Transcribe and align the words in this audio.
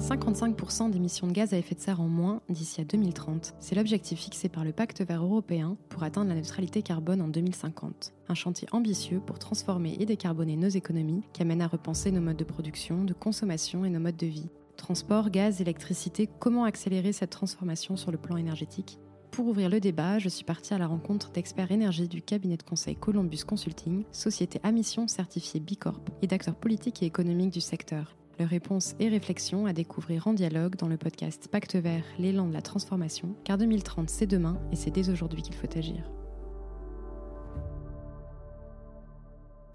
55% 0.00 0.90
d'émissions 0.90 1.26
de 1.26 1.32
gaz 1.32 1.52
à 1.52 1.58
effet 1.58 1.74
de 1.74 1.80
serre 1.80 2.00
en 2.00 2.08
moins 2.08 2.40
d'ici 2.48 2.80
à 2.80 2.84
2030. 2.84 3.54
C'est 3.60 3.74
l'objectif 3.74 4.18
fixé 4.18 4.48
par 4.48 4.64
le 4.64 4.72
Pacte 4.72 5.02
vert 5.02 5.22
européen 5.22 5.76
pour 5.90 6.02
atteindre 6.02 6.30
la 6.30 6.36
neutralité 6.36 6.82
carbone 6.82 7.20
en 7.20 7.28
2050. 7.28 8.14
Un 8.28 8.34
chantier 8.34 8.66
ambitieux 8.72 9.20
pour 9.20 9.38
transformer 9.38 9.96
et 10.00 10.06
décarboner 10.06 10.56
nos 10.56 10.68
économies 10.68 11.22
qui 11.32 11.42
amène 11.42 11.62
à 11.62 11.68
repenser 11.68 12.10
nos 12.10 12.22
modes 12.22 12.38
de 12.38 12.44
production, 12.44 13.04
de 13.04 13.12
consommation 13.12 13.84
et 13.84 13.90
nos 13.90 14.00
modes 14.00 14.16
de 14.16 14.26
vie. 14.26 14.48
Transport, 14.76 15.28
gaz, 15.28 15.60
électricité, 15.60 16.28
comment 16.38 16.64
accélérer 16.64 17.12
cette 17.12 17.30
transformation 17.30 17.96
sur 17.96 18.10
le 18.10 18.18
plan 18.18 18.38
énergétique? 18.38 18.98
Pour 19.30 19.46
ouvrir 19.46 19.68
le 19.68 19.80
débat, 19.80 20.18
je 20.18 20.28
suis 20.28 20.44
partie 20.44 20.74
à 20.74 20.78
la 20.78 20.86
rencontre 20.86 21.30
d'experts 21.30 21.70
énergie 21.70 22.08
du 22.08 22.22
cabinet 22.22 22.56
de 22.56 22.62
conseil 22.62 22.96
Columbus 22.96 23.44
Consulting, 23.46 24.04
société 24.10 24.58
à 24.62 24.72
mission 24.72 25.06
certifiée 25.06 25.60
B 25.60 25.76
Corp, 25.78 26.10
et 26.22 26.26
d'acteurs 26.26 26.56
politiques 26.56 27.02
et 27.02 27.06
économiques 27.06 27.52
du 27.52 27.60
secteur. 27.60 28.16
Leurs 28.40 28.48
réponses 28.48 28.94
et 28.98 29.10
réflexions 29.10 29.66
à 29.66 29.74
découvrir 29.74 30.26
en 30.26 30.32
dialogue 30.32 30.74
dans 30.76 30.88
le 30.88 30.96
podcast 30.96 31.46
Pacte 31.48 31.76
vert, 31.76 32.04
l'élan 32.18 32.48
de 32.48 32.54
la 32.54 32.62
transformation, 32.62 33.34
car 33.44 33.58
2030 33.58 34.08
c'est 34.08 34.26
demain 34.26 34.58
et 34.72 34.76
c'est 34.76 34.90
dès 34.90 35.10
aujourd'hui 35.10 35.42
qu'il 35.42 35.52
faut 35.52 35.68
agir. 35.76 36.10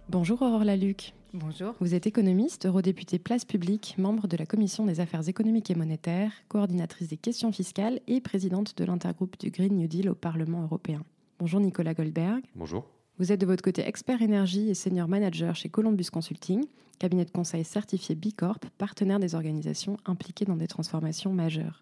Bonjour 0.10 0.42
Aurore 0.42 0.64
Laluc. 0.64 1.14
Bonjour. 1.32 1.76
Vous 1.80 1.94
êtes 1.94 2.08
économiste, 2.08 2.66
eurodéputée 2.66 3.20
Place 3.20 3.46
Publique, 3.46 4.00
membre 4.00 4.28
de 4.28 4.36
la 4.36 4.48
Commission 4.48 4.88
des 4.88 5.00
affaires 5.00 5.30
économiques 5.30 5.70
et 5.70 5.76
monétaires, 5.76 6.32
coordinatrice 6.48 7.10
des 7.10 7.18
questions 7.18 7.52
fiscales 7.52 8.00
et 8.08 8.20
présidente 8.20 8.76
de 8.80 8.84
l'intergroupe 8.84 9.38
du 9.38 9.52
Green 9.52 9.76
New 9.76 9.88
Deal 9.88 10.10
au 10.10 10.16
Parlement 10.16 10.64
européen. 10.64 11.04
Bonjour 11.38 11.60
Nicolas 11.60 11.94
Goldberg. 11.94 12.42
Bonjour. 12.56 12.95
Vous 13.18 13.32
êtes 13.32 13.40
de 13.40 13.46
votre 13.46 13.64
côté 13.64 13.82
expert 13.88 14.22
énergie 14.22 14.70
et 14.70 14.74
senior 14.74 15.08
manager 15.08 15.56
chez 15.56 15.70
Columbus 15.70 16.08
Consulting, 16.12 16.66
cabinet 17.00 17.24
de 17.24 17.32
conseil 17.32 17.64
certifié 17.64 18.14
B 18.14 18.34
Corp, 18.36 18.66
partenaire 18.78 19.20
des 19.20 19.36
organisations 19.36 19.96
impliquées 20.06 20.44
dans 20.44 20.58
des 20.58 20.68
transformations 20.68 21.32
majeures. 21.32 21.82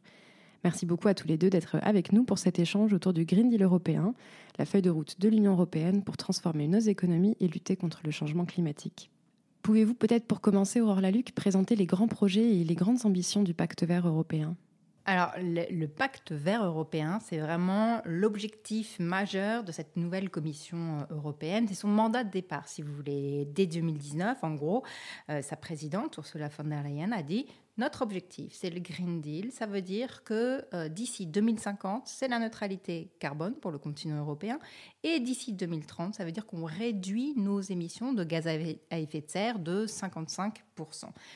Merci 0.63 0.85
beaucoup 0.85 1.07
à 1.07 1.15
tous 1.15 1.27
les 1.27 1.37
deux 1.37 1.49
d'être 1.49 1.77
avec 1.81 2.13
nous 2.13 2.23
pour 2.23 2.37
cet 2.37 2.59
échange 2.59 2.93
autour 2.93 3.13
du 3.13 3.25
Green 3.25 3.49
Deal 3.49 3.63
européen, 3.63 4.13
la 4.59 4.65
feuille 4.65 4.83
de 4.83 4.91
route 4.91 5.19
de 5.19 5.27
l'Union 5.27 5.53
européenne 5.53 6.03
pour 6.03 6.17
transformer 6.17 6.67
nos 6.67 6.77
économies 6.77 7.35
et 7.39 7.47
lutter 7.47 7.75
contre 7.77 8.01
le 8.05 8.11
changement 8.11 8.45
climatique. 8.45 9.09
Pouvez-vous 9.63 9.95
peut-être 9.95 10.27
pour 10.27 10.39
commencer, 10.39 10.81
Aurore 10.81 11.01
Laluc, 11.01 11.31
présenter 11.31 11.75
les 11.75 11.87
grands 11.87 12.07
projets 12.07 12.57
et 12.57 12.63
les 12.63 12.75
grandes 12.75 13.07
ambitions 13.07 13.41
du 13.41 13.55
pacte 13.55 13.83
vert 13.83 14.07
européen? 14.07 14.55
Alors, 15.05 15.33
le, 15.37 15.85
pacte 15.87 16.31
vert 16.31 16.63
européen, 16.63 17.19
c'est 17.19 17.37
vraiment 17.37 18.01
l'objectif 18.05 18.99
majeur 18.99 19.65
de 19.65 19.73
cette 19.73 19.97
nouvelle 19.97 20.29
Commission 20.29 21.01
euh, 21.01 21.15
européenne. 21.15 21.67
C'est 21.67 21.73
son 21.73 21.89
mandat 21.89 22.23
de 22.23 22.31
départ, 22.31 22.69
si 22.69 22.81
vous 22.81 22.93
voulez. 22.93 23.45
Dès 23.53 23.65
2019, 23.65 24.41
en 24.43 24.55
gros, 24.55 24.83
euh, 25.29 25.41
sa 25.41 25.57
présidente, 25.57 26.15
Ursula 26.15 26.47
von 26.47 26.63
der 26.63 26.83
Leyen, 26.83 27.11
a 27.11 27.21
dit 27.21 27.47
notre 27.77 28.03
objectif, 28.03 28.53
c'est 28.53 28.69
le 28.69 28.79
Green 28.79 29.19
Deal. 29.19 29.51
Ça 29.51 29.65
veut 29.65 29.81
dire 29.81 30.23
que 30.23 30.63
euh, 30.75 30.89
d'ici 30.89 31.25
2050, 31.25 32.07
c'est 32.07 32.27
la 32.27 32.37
neutralité 32.37 33.11
carbone 33.17 33.55
pour 33.55 33.71
le 33.71 33.79
continent 33.79 34.19
européen. 34.19 34.59
Et 35.01 35.19
d'ici 35.19 35.53
2030, 35.53 36.13
ça 36.13 36.23
veut 36.23 36.31
dire 36.31 36.45
qu'on 36.45 36.65
réduit 36.65 37.33
nos 37.35 37.61
émissions 37.61 38.13
de 38.13 38.23
gaz 38.23 38.45
à 38.45 38.53
effet 38.99 39.21
de 39.21 39.29
serre 39.29 39.57
de 39.57 39.87
55%. 39.87 40.53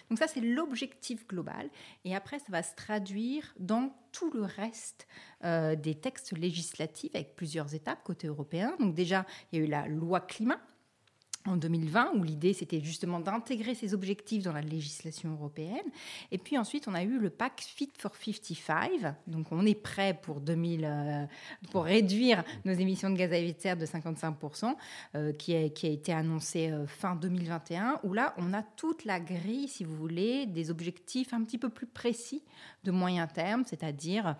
Donc 0.09 0.19
ça, 0.19 0.27
c'est 0.27 0.41
l'objectif 0.41 1.27
global. 1.27 1.71
Et 2.05 2.15
après, 2.15 2.37
ça 2.37 2.49
va 2.49 2.61
se 2.61 2.75
traduire 2.75 3.55
dans 3.57 3.95
tout 4.11 4.29
le 4.29 4.43
reste 4.43 5.07
euh, 5.43 5.75
des 5.75 5.95
textes 5.95 6.37
législatifs 6.37 7.15
avec 7.15 7.35
plusieurs 7.35 7.73
étapes 7.73 8.03
côté 8.03 8.27
européen. 8.27 8.75
Donc 8.79 8.93
déjà, 8.93 9.25
il 9.51 9.59
y 9.59 9.61
a 9.61 9.65
eu 9.65 9.69
la 9.69 9.87
loi 9.87 10.19
climat 10.21 10.59
en 11.47 11.57
2020, 11.57 12.11
où 12.15 12.23
l'idée 12.23 12.53
c'était 12.53 12.81
justement 12.81 13.19
d'intégrer 13.19 13.75
ces 13.75 13.93
objectifs 13.93 14.43
dans 14.43 14.53
la 14.53 14.61
législation 14.61 15.31
européenne. 15.31 15.85
Et 16.31 16.37
puis 16.37 16.57
ensuite, 16.57 16.87
on 16.87 16.93
a 16.93 17.03
eu 17.03 17.19
le 17.19 17.29
pacte 17.29 17.61
Fit 17.61 17.89
for 17.97 18.11
55. 18.15 19.15
Donc 19.27 19.51
on 19.51 19.65
est 19.65 19.75
prêt 19.75 20.17
pour 20.21 20.41
2000 20.41 20.85
euh, 20.85 21.25
pour 21.71 21.85
réduire 21.85 22.43
nos 22.65 22.73
émissions 22.73 23.09
de 23.09 23.15
gaz 23.15 23.31
à 23.31 23.37
effet 23.37 23.53
de 23.53 23.61
serre 23.61 23.77
de 23.77 23.85
55%, 23.85 24.75
euh, 25.15 25.33
qui, 25.33 25.55
a, 25.55 25.61
été 25.61 26.13
annoncé 26.13 26.69
euh, 26.69 26.85
fin 26.87 27.15
2021, 27.15 27.99
où 28.03 28.13
là 28.13 28.33
on 28.37 28.53
a 28.53 28.63
toute 28.63 29.05
la 29.05 29.19
grille, 29.19 29.67
si 29.67 29.83
vous 29.83 29.95
voulez, 29.95 30.45
des 30.45 30.69
objectifs 30.69 31.33
un 31.33 31.43
petit 31.43 31.57
peu 31.57 31.69
plus 31.69 31.87
précis 31.87 32.43
de 32.83 32.91
moyen 32.91 33.27
terme, 33.27 33.63
c'est-à-dire 33.65 34.35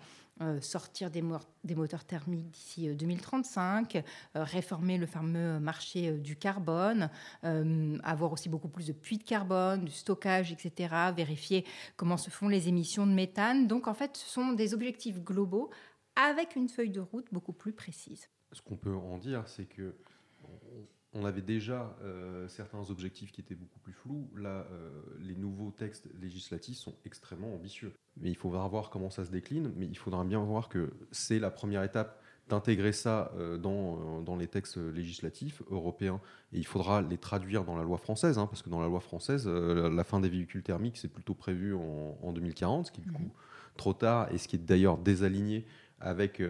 sortir 0.60 1.10
des, 1.10 1.22
des, 1.64 1.74
moteurs 1.74 2.04
thermiques 2.04 2.50
d'ici 2.50 2.94
2035, 2.94 3.96
euh, 3.96 4.02
euh, 4.36 4.44
réformer 4.44 4.98
le 4.98 5.06
fameux 5.06 5.58
marché 5.60 6.12
du 6.12 6.36
carbone, 6.36 7.10
avoir 8.02 8.32
aussi 8.32 8.48
beaucoup 8.48 8.68
plus 8.68 8.86
de 8.86 8.92
puits 8.92 9.18
de 9.18 9.24
carbone, 9.24 9.84
du 9.84 9.92
stockage, 9.92 10.52
etc., 10.52 10.94
vérifier 11.14 11.64
comment 11.96 12.16
se 12.16 12.30
font 12.30 12.48
les 12.48 12.68
émissions 12.68 13.06
de 13.06 13.12
méthane. 13.12 13.66
Donc 13.66 13.88
en 13.88 13.94
fait, 13.94 14.16
ce 14.16 14.28
sont 14.28 14.52
des 14.52 14.74
objectifs 14.74 15.20
globaux 15.20 15.70
avec 16.16 16.56
une 16.56 16.68
feuille 16.68 16.90
de 16.90 17.00
route 17.00 17.26
beaucoup 17.32 17.52
plus 17.52 17.72
précise. 17.72 18.28
Ce 18.52 18.62
qu'on 18.62 18.76
peut 18.76 18.94
en 18.94 19.18
dire, 19.18 19.46
c'est 19.46 19.66
que 19.66 19.94
on 21.14 21.24
avait 21.24 21.42
déjà 21.42 21.96
certains 22.48 22.90
objectifs 22.90 23.32
qui 23.32 23.40
étaient 23.40 23.54
beaucoup 23.54 23.80
plus 23.80 23.92
flous. 23.92 24.30
Là, 24.36 24.66
les 25.20 25.34
nouveaux 25.34 25.70
textes 25.70 26.06
législatifs 26.20 26.76
sont 26.76 26.94
extrêmement 27.04 27.54
ambitieux 27.54 27.92
mais 28.20 28.30
il 28.30 28.36
faudra 28.36 28.66
voir 28.68 28.90
comment 28.90 29.10
ça 29.10 29.24
se 29.24 29.30
décline. 29.30 29.72
Mais 29.76 29.86
il 29.86 29.96
faudra 29.96 30.24
bien 30.24 30.40
voir 30.40 30.68
que 30.68 30.90
c'est 31.10 31.38
la 31.38 31.50
première 31.50 31.82
étape 31.82 32.20
d'intégrer 32.48 32.92
ça 32.92 33.30
euh, 33.36 33.58
dans, 33.58 33.96
euh, 33.96 34.22
dans, 34.22 34.36
les 34.36 34.46
textes 34.46 34.78
législatifs 34.78 35.62
européens 35.70 36.18
et 36.54 36.58
il 36.58 36.66
faudra 36.66 37.02
les 37.02 37.18
traduire 37.18 37.62
dans 37.64 37.76
la 37.76 37.82
loi 37.82 37.98
française, 37.98 38.38
hein, 38.38 38.46
parce 38.46 38.62
que 38.62 38.70
dans 38.70 38.80
la 38.80 38.86
loi 38.86 39.00
française, 39.00 39.44
euh, 39.46 39.90
la 39.90 40.02
fin 40.02 40.18
des 40.18 40.30
véhicules 40.30 40.62
thermiques, 40.62 40.96
c'est 40.96 41.12
plutôt 41.12 41.34
prévu 41.34 41.74
en, 41.74 42.32
2040, 42.32 42.86
ce 42.86 42.92
qui 42.92 43.02
est 43.02 43.04
du 43.04 43.12
coup 43.12 43.30
trop 43.76 43.92
tard 43.92 44.32
et 44.32 44.38
ce 44.38 44.48
qui 44.48 44.56
est 44.56 44.60
d'ailleurs 44.60 44.96
désaligné 44.96 45.66
avec, 46.00 46.42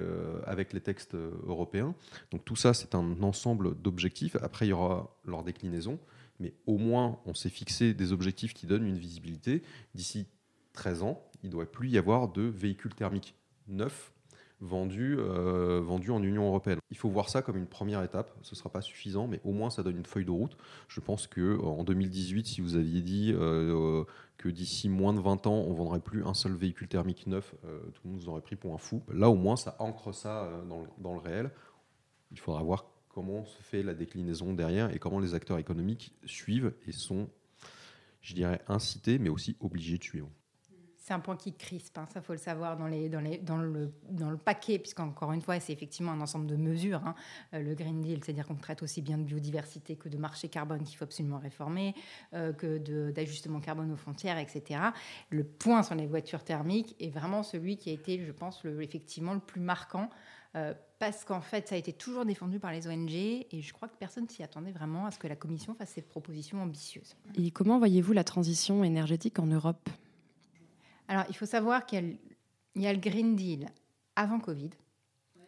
avec 0.46 0.72
les 0.72 0.80
textes 0.80 1.14
européens. 1.14 1.94
Donc 2.30 2.44
tout 2.44 2.56
ça, 2.56 2.74
c'est 2.74 2.94
un 2.94 3.22
ensemble 3.22 3.80
d'objectifs. 3.80 4.36
Après, 4.42 4.66
il 4.66 4.70
y 4.70 4.72
aura 4.72 5.16
leur 5.24 5.42
déclinaison, 5.42 5.98
mais 6.40 6.54
au 6.66 6.78
moins, 6.78 7.18
on 7.26 7.34
s'est 7.34 7.48
fixé 7.48 7.94
des 7.94 8.12
objectifs 8.12 8.54
qui 8.54 8.66
donnent 8.66 8.86
une 8.86 8.98
visibilité. 8.98 9.62
D'ici 9.94 10.26
13 10.74 11.02
ans, 11.02 11.22
il 11.42 11.48
ne 11.48 11.52
doit 11.52 11.70
plus 11.70 11.88
y 11.88 11.98
avoir 11.98 12.28
de 12.28 12.42
véhicules 12.42 12.94
thermiques 12.94 13.34
neufs 13.68 14.12
vendus, 14.60 15.16
euh, 15.18 15.86
en 15.86 16.22
Union 16.22 16.46
européenne. 16.46 16.78
Il 16.90 16.96
faut 16.96 17.08
voir 17.08 17.28
ça 17.28 17.42
comme 17.42 17.56
une 17.56 17.66
première 17.66 18.02
étape. 18.02 18.32
Ce 18.42 18.54
ne 18.54 18.56
sera 18.56 18.70
pas 18.70 18.80
suffisant, 18.80 19.28
mais 19.28 19.40
au 19.44 19.52
moins 19.52 19.70
ça 19.70 19.82
donne 19.82 19.96
une 19.96 20.06
feuille 20.06 20.24
de 20.24 20.30
route. 20.30 20.56
Je 20.88 21.00
pense 21.00 21.26
que 21.26 21.60
en 21.60 21.84
2018, 21.84 22.46
si 22.46 22.60
vous 22.60 22.76
aviez 22.76 23.02
dit 23.02 23.32
euh, 23.34 24.04
que 24.36 24.48
d'ici 24.48 24.88
moins 24.88 25.12
de 25.12 25.20
20 25.20 25.46
ans, 25.46 25.64
on 25.66 25.74
vendrait 25.74 26.00
plus 26.00 26.24
un 26.24 26.34
seul 26.34 26.54
véhicule 26.54 26.88
thermique 26.88 27.26
neuf, 27.26 27.54
euh, 27.64 27.80
tout 27.92 28.00
le 28.04 28.10
monde 28.10 28.20
vous 28.20 28.28
aurait 28.28 28.40
pris 28.40 28.56
pour 28.56 28.74
un 28.74 28.78
fou. 28.78 29.02
Là, 29.12 29.30
au 29.30 29.36
moins, 29.36 29.56
ça 29.56 29.76
ancre 29.78 30.12
ça 30.14 30.50
dans, 30.68 30.86
dans 30.98 31.14
le 31.14 31.20
réel. 31.20 31.50
Il 32.30 32.38
faudra 32.38 32.62
voir 32.62 32.86
comment 33.08 33.44
se 33.44 33.62
fait 33.62 33.82
la 33.82 33.94
déclinaison 33.94 34.52
derrière 34.52 34.94
et 34.94 34.98
comment 34.98 35.18
les 35.18 35.34
acteurs 35.34 35.58
économiques 35.58 36.14
suivent 36.24 36.72
et 36.86 36.92
sont, 36.92 37.28
je 38.20 38.34
dirais, 38.34 38.60
incités, 38.68 39.18
mais 39.18 39.28
aussi 39.28 39.56
obligés 39.60 39.98
de 39.98 40.04
suivre. 40.04 40.28
C'est 41.08 41.14
un 41.14 41.20
point 41.20 41.36
qui 41.36 41.54
crispe, 41.54 41.96
hein, 41.96 42.04
ça 42.12 42.20
faut 42.20 42.34
le 42.34 42.38
savoir 42.38 42.76
dans, 42.76 42.86
les, 42.86 43.08
dans, 43.08 43.20
les, 43.20 43.38
dans, 43.38 43.56
le, 43.56 43.90
dans 44.10 44.28
le 44.28 44.36
paquet, 44.36 44.78
puisqu'encore 44.78 45.32
une 45.32 45.40
fois, 45.40 45.58
c'est 45.58 45.72
effectivement 45.72 46.12
un 46.12 46.20
ensemble 46.20 46.46
de 46.46 46.54
mesures. 46.54 47.00
Hein. 47.02 47.14
Euh, 47.54 47.62
le 47.62 47.74
Green 47.74 48.02
Deal, 48.02 48.22
c'est-à-dire 48.22 48.46
qu'on 48.46 48.56
traite 48.56 48.82
aussi 48.82 49.00
bien 49.00 49.16
de 49.16 49.22
biodiversité 49.22 49.96
que 49.96 50.10
de 50.10 50.18
marché 50.18 50.50
carbone 50.50 50.84
qu'il 50.84 50.98
faut 50.98 51.04
absolument 51.04 51.38
réformer, 51.38 51.94
euh, 52.34 52.52
que 52.52 52.76
d'ajustement 53.10 53.58
carbone 53.60 53.90
aux 53.90 53.96
frontières, 53.96 54.36
etc. 54.36 54.82
Le 55.30 55.44
point 55.44 55.82
sur 55.82 55.94
les 55.94 56.06
voitures 56.06 56.44
thermiques 56.44 56.94
est 57.00 57.08
vraiment 57.08 57.42
celui 57.42 57.78
qui 57.78 57.88
a 57.88 57.94
été, 57.94 58.22
je 58.22 58.32
pense, 58.32 58.62
le, 58.64 58.82
effectivement 58.82 59.32
le 59.32 59.40
plus 59.40 59.62
marquant. 59.62 60.10
Euh, 60.56 60.74
parce 60.98 61.24
qu'en 61.24 61.40
fait, 61.40 61.68
ça 61.68 61.74
a 61.74 61.78
été 61.78 61.94
toujours 61.94 62.26
défendu 62.26 62.60
par 62.60 62.70
les 62.70 62.86
ONG 62.86 63.14
et 63.14 63.62
je 63.62 63.72
crois 63.72 63.88
que 63.88 63.96
personne 63.96 64.28
s'y 64.28 64.42
attendait 64.42 64.72
vraiment 64.72 65.06
à 65.06 65.10
ce 65.10 65.18
que 65.18 65.26
la 65.26 65.36
Commission 65.36 65.74
fasse 65.74 65.92
cette 65.92 66.08
proposition 66.10 66.60
ambitieuse. 66.60 67.16
Et 67.34 67.50
comment 67.50 67.78
voyez-vous 67.78 68.12
la 68.12 68.24
transition 68.24 68.84
énergétique 68.84 69.38
en 69.38 69.46
Europe? 69.46 69.88
Alors, 71.08 71.24
il 71.28 71.36
faut 71.36 71.46
savoir 71.46 71.86
qu'il 71.86 72.18
y, 72.76 72.86
a 72.86 72.92
le 72.92 72.98
Green 72.98 73.34
Deal 73.34 73.66
avant 74.14 74.38
Covid 74.38 74.70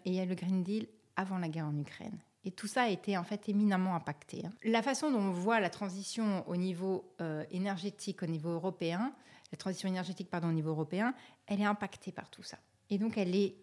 et 0.05 0.11
il 0.11 0.15
y 0.15 0.21
a 0.21 0.25
le 0.25 0.35
Green 0.35 0.63
Deal 0.63 0.89
avant 1.17 1.39
la 1.39 1.49
guerre 1.49 1.67
en 1.67 1.79
Ukraine. 1.79 2.19
Et 2.45 2.51
tout 2.51 2.67
ça 2.67 2.85
a 2.85 2.89
été 2.89 3.19
en 3.19 3.25
fait 3.25 3.51
éminemment 3.51 3.95
impacté. 3.95 4.47
Hein. 4.47 4.53
La 4.65 4.83
façon 4.83 5.11
dont 5.11 5.19
on 5.19 5.31
voit 5.31 5.61
la 5.61 5.69
transition 5.69 6.49
au 6.49 6.57
niveau 6.57 7.13
euh, 7.21 7.45
énergétique, 7.51 8.23
au 8.23 8.27
niveau 8.27 8.49
européen, 8.49 9.13
la 9.53 9.59
transition 9.59 9.89
énergétique 9.91 10.31
pardon, 10.31 10.49
au 10.49 10.53
niveau 10.53 10.71
européen, 10.71 11.15
elle 11.47 11.61
est 11.61 11.67
impactée 11.67 12.13
par 12.13 12.31
tout 12.31 12.43
ça. 12.43 12.57
Et 12.89 12.97
donc 12.97 13.19
elle 13.19 13.37
est 13.37 13.57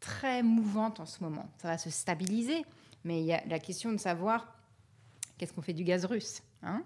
très 0.00 0.42
mouvante 0.42 0.98
en 0.98 1.06
ce 1.06 1.22
moment. 1.22 1.48
Ça 1.62 1.68
va 1.68 1.78
se 1.78 1.90
stabiliser, 1.90 2.64
mais 3.04 3.20
il 3.20 3.26
y 3.26 3.32
a 3.32 3.44
la 3.46 3.60
question 3.60 3.92
de 3.92 3.98
savoir 3.98 4.58
qu'est-ce 5.38 5.52
qu'on 5.52 5.62
fait 5.62 5.72
du 5.72 5.84
gaz 5.84 6.04
russe. 6.04 6.42
Hein 6.62 6.82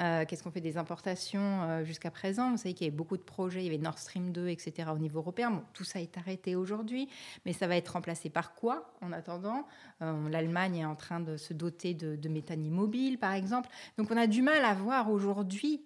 euh, 0.00 0.24
qu'est-ce 0.24 0.42
qu'on 0.42 0.50
fait 0.50 0.60
des 0.60 0.78
importations 0.78 1.62
euh, 1.62 1.84
jusqu'à 1.84 2.10
présent? 2.10 2.50
Vous 2.50 2.56
savez 2.56 2.72
qu'il 2.72 2.86
y 2.86 2.88
avait 2.88 2.96
beaucoup 2.96 3.18
de 3.18 3.22
projets, 3.22 3.60
il 3.60 3.64
y 3.64 3.68
avait 3.68 3.78
Nord 3.78 3.98
Stream 3.98 4.32
2, 4.32 4.48
etc. 4.48 4.88
au 4.94 4.98
niveau 4.98 5.18
européen. 5.18 5.62
tout 5.74 5.84
ça 5.84 6.00
est 6.00 6.16
arrêté 6.16 6.56
aujourd'hui, 6.56 7.08
mais 7.44 7.52
ça 7.52 7.66
va 7.66 7.76
être 7.76 7.88
remplacé 7.88 8.30
par 8.30 8.54
quoi 8.54 8.94
en 9.02 9.12
attendant? 9.12 9.66
Euh, 10.00 10.28
L'Allemagne 10.30 10.76
est 10.76 10.84
en 10.84 10.96
train 10.96 11.20
de 11.20 11.36
se 11.36 11.52
doter 11.52 11.92
de, 11.94 12.28
méthane 12.28 12.64
immobile, 12.64 13.18
par 13.18 13.34
exemple. 13.34 13.68
Donc 13.98 14.10
on 14.10 14.16
a 14.16 14.26
du 14.26 14.40
mal 14.40 14.64
à 14.64 14.72
voir 14.74 15.10
aujourd'hui 15.10 15.82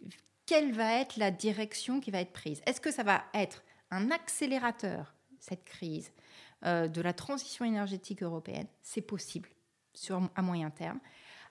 quelle 0.47 0.73
va 0.73 1.01
être 1.01 1.17
la 1.17 1.31
direction 1.31 2.01
qui 2.01 2.11
va 2.11 2.21
être 2.21 2.33
prise 2.33 2.61
Est-ce 2.67 2.81
que 2.81 2.93
ça 2.93 3.03
va 3.03 3.25
être 3.33 3.65
un 3.91 4.11
accélérateur, 4.11 5.15
cette 5.41 5.65
crise, 5.65 6.13
de 6.63 7.01
la 7.01 7.13
transition 7.13 7.65
énergétique 7.65 8.23
européenne? 8.23 8.67
C'est 8.83 9.01
possible 9.01 9.49
sur, 9.95 10.21
à 10.35 10.43
moyen 10.43 10.71
terme. 10.71 11.01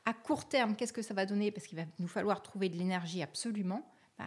À 0.05 0.13
court 0.13 0.47
terme, 0.47 0.75
qu'est-ce 0.75 0.94
que 0.94 1.01
ça 1.01 1.13
va 1.13 1.25
donner? 1.25 1.51
Parce 1.51 1.67
qu'il 1.67 1.77
va 1.77 1.85
nous 2.00 2.07
falloir 2.07 2.41
trouver 2.41 2.69
de 2.69 2.77
l'énergie 2.77 3.21
absolument. 3.21 3.88
Bah, 4.19 4.25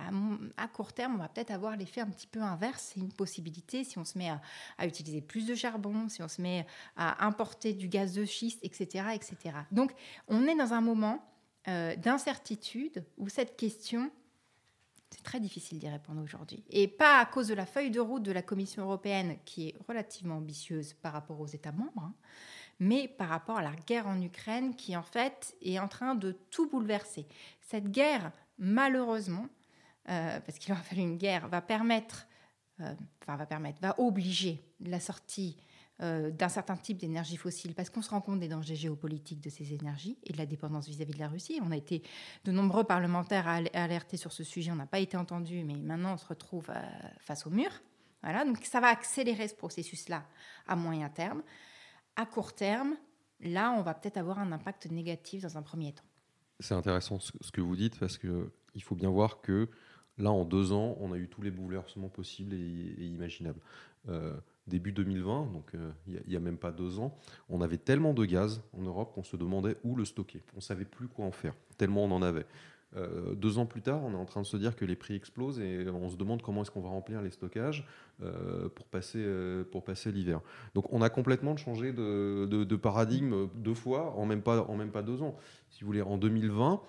à 0.57 0.69
court 0.69 0.93
terme, 0.93 1.15
on 1.15 1.19
va 1.19 1.29
peut-être 1.29 1.51
avoir 1.53 1.77
l'effet 1.77 2.01
un 2.01 2.09
petit 2.09 2.27
peu 2.27 2.41
inverse. 2.41 2.93
C'est 2.95 3.01
une 3.01 3.13
possibilité 3.13 3.85
si 3.85 3.99
on 3.99 4.05
se 4.05 4.19
met 4.19 4.31
à, 4.79 4.87
utiliser 4.87 5.21
plus 5.21 5.47
de 5.47 5.55
charbon, 5.55 6.09
si 6.09 6.23
on 6.23 6.29
se 6.29 6.43
met 6.43 6.67
à 6.97 7.25
importer 7.25 7.73
du 7.73 7.89
gaz 7.89 8.15
de 8.15 8.25
schiste, 8.25 8.59
etc. 8.63 9.05
etc. 9.15 9.37
Donc, 9.71 9.93
on 10.29 10.47
est 10.47 10.57
dans 10.57 10.73
un 10.73 10.81
moment 10.81 11.25
euh, 11.69 11.95
d'incertitude 11.97 13.05
où 13.19 13.29
cette 13.29 13.57
question 13.57 14.11
c'est 15.11 15.23
très 15.23 15.41
difficile 15.41 15.79
d'y 15.79 15.89
répondre 15.89 16.23
aujourd'hui. 16.23 16.65
Et 16.69 16.89
pas 16.89 17.19
à 17.21 17.27
cause 17.27 17.49
de 17.49 17.55
la 17.55 17.67
feuille 17.67 17.91
de 17.91 18.01
route 18.01 18.23
de 18.23 18.33
la 18.33 18.43
Commission 18.43 18.83
européenne, 18.83 19.37
qui 19.45 19.69
est 19.69 19.75
relativement 19.89 20.37
ambitieuse 20.37 20.95
par 20.95 21.13
rapport 21.13 21.41
aux 21.41 21.47
États 21.47 21.73
membres, 21.73 22.03
hein, 22.03 22.15
mais 22.79 23.09
par 23.09 23.29
rapport 23.29 23.59
à 23.59 23.63
la 23.63 23.75
guerre 23.87 24.07
en 24.07 24.21
Ukraine, 24.21 24.75
qui 24.75 24.97
en 24.97 25.03
fait 25.03 25.57
est 25.63 25.79
en 25.79 25.89
train 25.89 26.15
de 26.15 26.33
tout 26.51 26.69
bouleverser. 26.69 27.27
Cette 27.61 27.91
guerre, 27.91 28.33
malheureusement, 28.59 29.49
euh, 30.09 30.39
parce 30.41 30.59
qu'il 30.59 30.73
aura 30.73 30.83
fallu 30.83 31.03
une 31.03 31.17
guerre, 31.17 31.49
va 31.49 31.61
permettre, 31.61 32.29
euh, 32.81 32.95
enfin 33.23 33.37
va 33.37 33.47
permettre, 33.47 33.81
va 33.81 33.99
obliger 33.99 34.63
la 34.81 35.01
sortie 35.01 35.57
euh, 36.03 36.31
d'un 36.31 36.49
certain 36.49 36.77
type 36.77 36.99
d'énergie 36.99 37.37
fossile, 37.37 37.75
parce 37.75 37.91
qu'on 37.91 38.03
se 38.03 38.11
rend 38.11 38.21
compte 38.21 38.39
des 38.39 38.49
dangers 38.49 38.77
géopolitiques 38.77 39.41
de 39.41 39.51
ces 39.51 39.73
énergies 39.73 40.19
et 40.25 40.33
de 40.33 40.39
la 40.39 40.47
dépendance 40.47 40.87
vis-à-vis 40.87 41.15
de 41.15 41.19
la 41.19 41.29
Russie. 41.29 41.59
On 41.63 41.73
a 41.73 41.77
été 41.77 42.03
de 42.45 42.53
nombreux 42.53 42.85
parlementaires 42.85 43.49
à 43.49 43.57
alerter 43.73 44.17
sur 44.17 44.33
ce 44.33 44.45
sujet, 44.45 44.71
on 44.71 44.77
n'a 44.77 44.87
pas 44.87 45.01
été 45.01 45.17
entendus, 45.17 45.65
mais 45.65 45.75
maintenant 45.75 46.15
on 46.15 46.19
se 46.19 46.27
retrouve 46.27 46.71
face 47.21 47.47
au 47.47 47.51
mur. 47.51 47.71
Voilà, 48.23 48.45
donc 48.45 48.59
ça 48.65 48.81
va 48.81 48.89
accélérer 48.89 49.49
ce 49.49 49.55
processus-là 49.55 50.25
à 50.67 50.77
moyen 50.77 51.09
terme. 51.09 51.43
À 52.17 52.27
court 52.27 52.55
terme, 52.55 52.97
là, 53.41 53.73
on 53.73 53.83
va 53.83 53.95
peut-être 53.95 54.17
avoir 54.17 54.39
un 54.39 54.53
impact 54.53 54.91
négatif 54.91 55.43
dans 55.43 55.57
un 55.59 55.63
premier 55.63 55.93
temps. 55.93 56.05
C'est 56.61 56.75
intéressant 56.75 57.21
ce 57.21 57.51
que 57.53 57.61
vous 57.61 57.77
dites 57.77 57.99
parce 57.99 58.19
que 58.19 58.51
il 58.75 58.83
faut 58.83 58.95
bien 58.95 59.11
voir 59.11 59.41
que 59.41 59.69
Là, 60.19 60.31
en 60.31 60.45
deux 60.45 60.73
ans, 60.73 60.97
on 61.01 61.13
a 61.13 61.17
eu 61.17 61.29
tous 61.29 61.43
les 61.43 61.51
bouleversements 61.51 62.09
possibles 62.09 62.55
et, 62.55 63.05
imaginables. 63.05 63.61
Euh, 64.09 64.35
début 64.67 64.93
2020, 64.93 65.53
donc 65.53 65.75
euh, 65.75 65.93
il 66.07 66.21
n'y 66.29 66.37
a, 66.37 66.41
même 66.41 66.57
pas 66.57 66.73
deux 66.73 66.99
ans, 66.99 67.17
on 67.49 67.61
avait 67.61 67.77
tellement 67.77 68.15
de 68.15 68.25
gaz 68.25 68.63
en 68.77 68.83
Europe 68.83 69.13
qu'on 69.15 69.23
se 69.23 69.37
demandait 69.37 69.77
où 69.85 69.95
le 69.95 70.05
stocker. 70.05 70.43
On 70.55 70.57
ne 70.57 70.61
savait 70.61 70.85
plus 70.85 71.07
quoi 71.07 71.25
en 71.25 71.31
faire, 71.31 71.55
tellement 71.77 72.05
on 72.05 72.11
en 72.11 72.23
avait. 72.23 72.47
Euh, 72.97 73.35
deux 73.35 73.59
ans 73.59 73.67
plus 73.67 73.83
tard, 73.83 74.03
on 74.05 74.13
est 74.13 74.17
en 74.17 74.25
train 74.25 74.43
de 74.43 74.47
se 74.47 74.57
dire 74.57 74.77
que 74.77 74.85
les 74.85 74.97
prix 74.97 75.15
explosent 75.15 75.61
et 75.61 75.87
on 75.89 76.09
se 76.09 76.17
demande 76.17 76.43
comment 76.43 76.63
est-ce 76.63 76.71
qu'on 76.71 76.81
va 76.81 76.89
remplir 76.89 77.23
les 77.23 77.31
stockages 77.31 77.87
pour 78.75 78.87
passer, 78.87 79.23
pour 79.71 79.85
passer 79.85 80.11
l'hiver. 80.11 80.41
Donc 80.75 80.91
on 80.91 81.03
a 81.03 81.11
complètement 81.11 81.57
changé 81.59 81.93
de, 81.93 82.47
de, 82.47 82.77
paradigme 82.77 83.49
deux 83.57 83.75
fois 83.75 84.15
en 84.17 84.25
même, 84.25 84.41
pas, 84.41 84.63
en 84.63 84.77
même 84.77 84.91
pas 84.91 85.03
deux 85.03 85.21
ans. 85.21 85.37
Si 85.69 85.83
vous 85.83 85.89
voulez, 85.89 86.01
en 86.01 86.17
2020, 86.17 86.81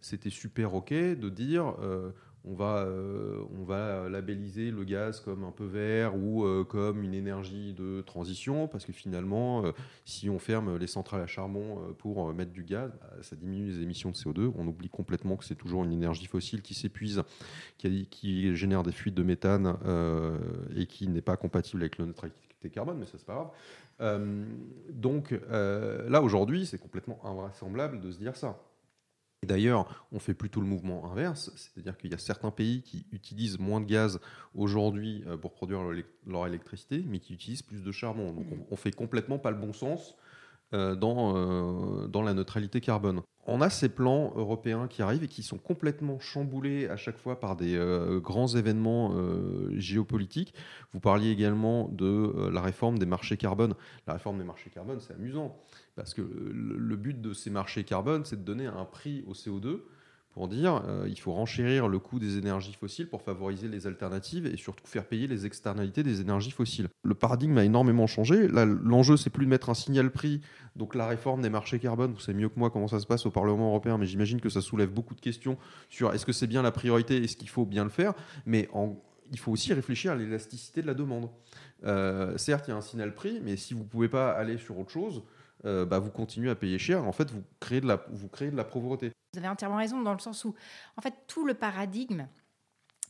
c'était 0.00 0.30
super 0.30 0.74
OK 0.74 0.92
de 0.92 1.28
dire 1.28 1.74
euh, 1.80 2.10
on, 2.44 2.54
va, 2.54 2.78
euh, 2.78 3.42
on 3.58 3.64
va 3.64 4.08
labelliser 4.08 4.70
le 4.70 4.84
gaz 4.84 5.20
comme 5.20 5.44
un 5.44 5.52
peu 5.52 5.64
vert 5.64 6.16
ou 6.16 6.44
euh, 6.44 6.64
comme 6.64 7.02
une 7.02 7.14
énergie 7.14 7.72
de 7.72 8.02
transition, 8.02 8.66
parce 8.68 8.84
que 8.84 8.92
finalement, 8.92 9.64
si 10.04 10.28
on 10.28 10.38
ferme 10.38 10.76
les 10.76 10.86
centrales 10.86 11.22
à 11.22 11.26
charbon 11.26 11.94
pour 11.98 12.32
mettre 12.32 12.52
du 12.52 12.64
gaz, 12.64 12.92
bah, 13.00 13.10
ça 13.22 13.36
diminue 13.36 13.66
les 13.66 13.82
émissions 13.82 14.10
de 14.10 14.16
CO2. 14.16 14.52
On 14.56 14.66
oublie 14.66 14.88
complètement 14.88 15.36
que 15.36 15.44
c'est 15.44 15.54
toujours 15.54 15.84
une 15.84 15.92
énergie 15.92 16.26
fossile 16.26 16.62
qui 16.62 16.74
s'épuise, 16.74 17.22
qui, 17.78 18.56
génère 18.56 18.82
des 18.82 18.92
fuites 18.92 19.14
de 19.14 19.22
méthane 19.22 19.76
et 20.76 20.86
qui 20.86 21.08
n'est 21.08 21.22
pas 21.22 21.36
compatible 21.36 21.82
avec 21.82 21.98
la 21.98 22.06
neutralité 22.06 22.70
carbone, 22.72 22.98
mais 22.98 23.06
ça 23.06 23.18
c'est 23.18 23.26
pas 23.26 23.52
grave. 23.98 24.36
donc 24.90 25.34
là 25.50 26.22
aujourd'hui, 26.22 26.66
c'est 26.66 26.78
complètement 26.78 27.20
invraisemblable 27.24 28.00
de 28.00 28.10
se 28.10 28.18
dire 28.18 28.36
ça. 28.36 28.58
D'ailleurs, 29.44 30.06
on 30.12 30.20
fait 30.20 30.34
plutôt 30.34 30.60
le 30.60 30.68
mouvement 30.68 31.10
inverse, 31.10 31.50
c'est-à-dire 31.56 31.96
qu'il 31.96 32.12
y 32.12 32.14
a 32.14 32.18
certains 32.18 32.52
pays 32.52 32.82
qui 32.82 33.06
utilisent 33.10 33.58
moins 33.58 33.80
de 33.80 33.86
gaz 33.86 34.20
aujourd'hui 34.54 35.24
euh, 35.26 35.36
pour 35.36 35.52
produire 35.52 35.80
leur 36.26 36.46
électricité, 36.46 37.04
mais 37.08 37.18
qui 37.18 37.34
utilisent 37.34 37.62
plus 37.62 37.82
de 37.82 37.90
charbon. 37.90 38.32
Donc 38.32 38.46
on, 38.70 38.76
fait 38.76 38.92
complètement 38.92 39.40
pas 39.40 39.50
le 39.50 39.56
bon 39.56 39.72
sens 39.72 40.16
euh, 40.74 40.94
euh, 40.94 42.06
dans 42.06 42.22
la 42.22 42.34
neutralité 42.34 42.80
carbone. 42.80 43.22
On 43.44 43.60
a 43.60 43.70
ces 43.70 43.88
plans 43.88 44.32
européens 44.36 44.86
qui 44.86 45.02
arrivent 45.02 45.24
et 45.24 45.28
qui 45.28 45.42
sont 45.42 45.58
complètement 45.58 46.20
chamboulés 46.20 46.88
à 46.88 46.96
chaque 46.96 47.18
fois 47.18 47.40
par 47.40 47.56
des 47.56 47.76
grands 48.22 48.46
événements 48.46 49.16
géopolitiques. 49.76 50.54
Vous 50.92 51.00
parliez 51.00 51.30
également 51.30 51.88
de 51.88 52.50
la 52.52 52.60
réforme 52.60 52.98
des 52.98 53.06
marchés 53.06 53.36
carbone. 53.36 53.74
La 54.06 54.12
réforme 54.12 54.38
des 54.38 54.44
marchés 54.44 54.70
carbone, 54.70 55.00
c'est 55.00 55.14
amusant. 55.14 55.56
Parce 55.96 56.14
que 56.14 56.22
le 56.22 56.96
but 56.96 57.20
de 57.20 57.32
ces 57.32 57.50
marchés 57.50 57.82
carbone, 57.82 58.24
c'est 58.24 58.36
de 58.36 58.44
donner 58.44 58.66
un 58.66 58.84
prix 58.84 59.24
au 59.26 59.32
CO2 59.32 59.80
pour 60.32 60.48
dire 60.48 60.82
euh, 60.86 61.06
il 61.08 61.18
faut 61.18 61.32
renchérir 61.32 61.88
le 61.88 61.98
coût 61.98 62.18
des 62.18 62.38
énergies 62.38 62.72
fossiles 62.72 63.08
pour 63.08 63.22
favoriser 63.22 63.68
les 63.68 63.86
alternatives 63.86 64.46
et 64.46 64.56
surtout 64.56 64.86
faire 64.86 65.04
payer 65.04 65.26
les 65.26 65.46
externalités 65.46 66.02
des 66.02 66.20
énergies 66.20 66.50
fossiles. 66.50 66.88
Le 67.04 67.14
paradigme 67.14 67.58
a 67.58 67.64
énormément 67.64 68.06
changé. 68.06 68.48
L'enjeu, 68.48 69.16
c'est 69.16 69.30
plus 69.30 69.44
de 69.44 69.50
mettre 69.50 69.70
un 69.70 69.74
signal 69.74 70.10
prix. 70.10 70.40
Donc 70.76 70.94
la 70.94 71.06
réforme 71.06 71.42
des 71.42 71.50
marchés 71.50 71.78
carbone, 71.78 72.12
vous 72.12 72.20
savez 72.20 72.38
mieux 72.38 72.48
que 72.48 72.58
moi 72.58 72.70
comment 72.70 72.88
ça 72.88 73.00
se 73.00 73.06
passe 73.06 73.26
au 73.26 73.30
Parlement 73.30 73.68
européen, 73.68 73.98
mais 73.98 74.06
j'imagine 74.06 74.40
que 74.40 74.48
ça 74.48 74.62
soulève 74.62 74.90
beaucoup 74.90 75.14
de 75.14 75.20
questions 75.20 75.58
sur 75.90 76.14
est-ce 76.14 76.24
que 76.24 76.32
c'est 76.32 76.46
bien 76.46 76.62
la 76.62 76.72
priorité, 76.72 77.22
est-ce 77.22 77.36
qu'il 77.36 77.50
faut 77.50 77.66
bien 77.66 77.84
le 77.84 77.90
faire, 77.90 78.14
mais 78.46 78.68
il 79.30 79.38
faut 79.38 79.52
aussi 79.52 79.74
réfléchir 79.74 80.12
à 80.12 80.14
l'élasticité 80.14 80.80
de 80.80 80.86
la 80.86 80.94
demande. 80.94 81.28
Euh, 81.84 82.38
certes, 82.38 82.68
il 82.68 82.70
y 82.70 82.74
a 82.74 82.76
un 82.76 82.82
signal 82.82 83.14
prix, 83.14 83.40
mais 83.44 83.56
si 83.56 83.74
vous 83.74 83.80
ne 83.80 83.88
pouvez 83.88 84.08
pas 84.08 84.32
aller 84.32 84.56
sur 84.56 84.78
autre 84.78 84.90
chose, 84.90 85.22
euh, 85.64 85.84
bah, 85.84 85.98
vous 85.98 86.10
continuez 86.10 86.50
à 86.50 86.54
payer 86.54 86.78
cher. 86.78 87.04
En 87.04 87.12
fait, 87.12 87.30
vous 87.30 87.42
créez 87.60 87.80
de 87.80 88.56
la 88.56 88.64
pauvreté. 88.64 89.12
Vous 89.32 89.38
avez 89.38 89.48
entièrement 89.48 89.78
raison 89.78 90.02
dans 90.02 90.12
le 90.12 90.18
sens 90.18 90.44
où, 90.44 90.54
en 90.98 91.00
fait, 91.00 91.14
tout 91.26 91.46
le 91.46 91.54
paradigme 91.54 92.26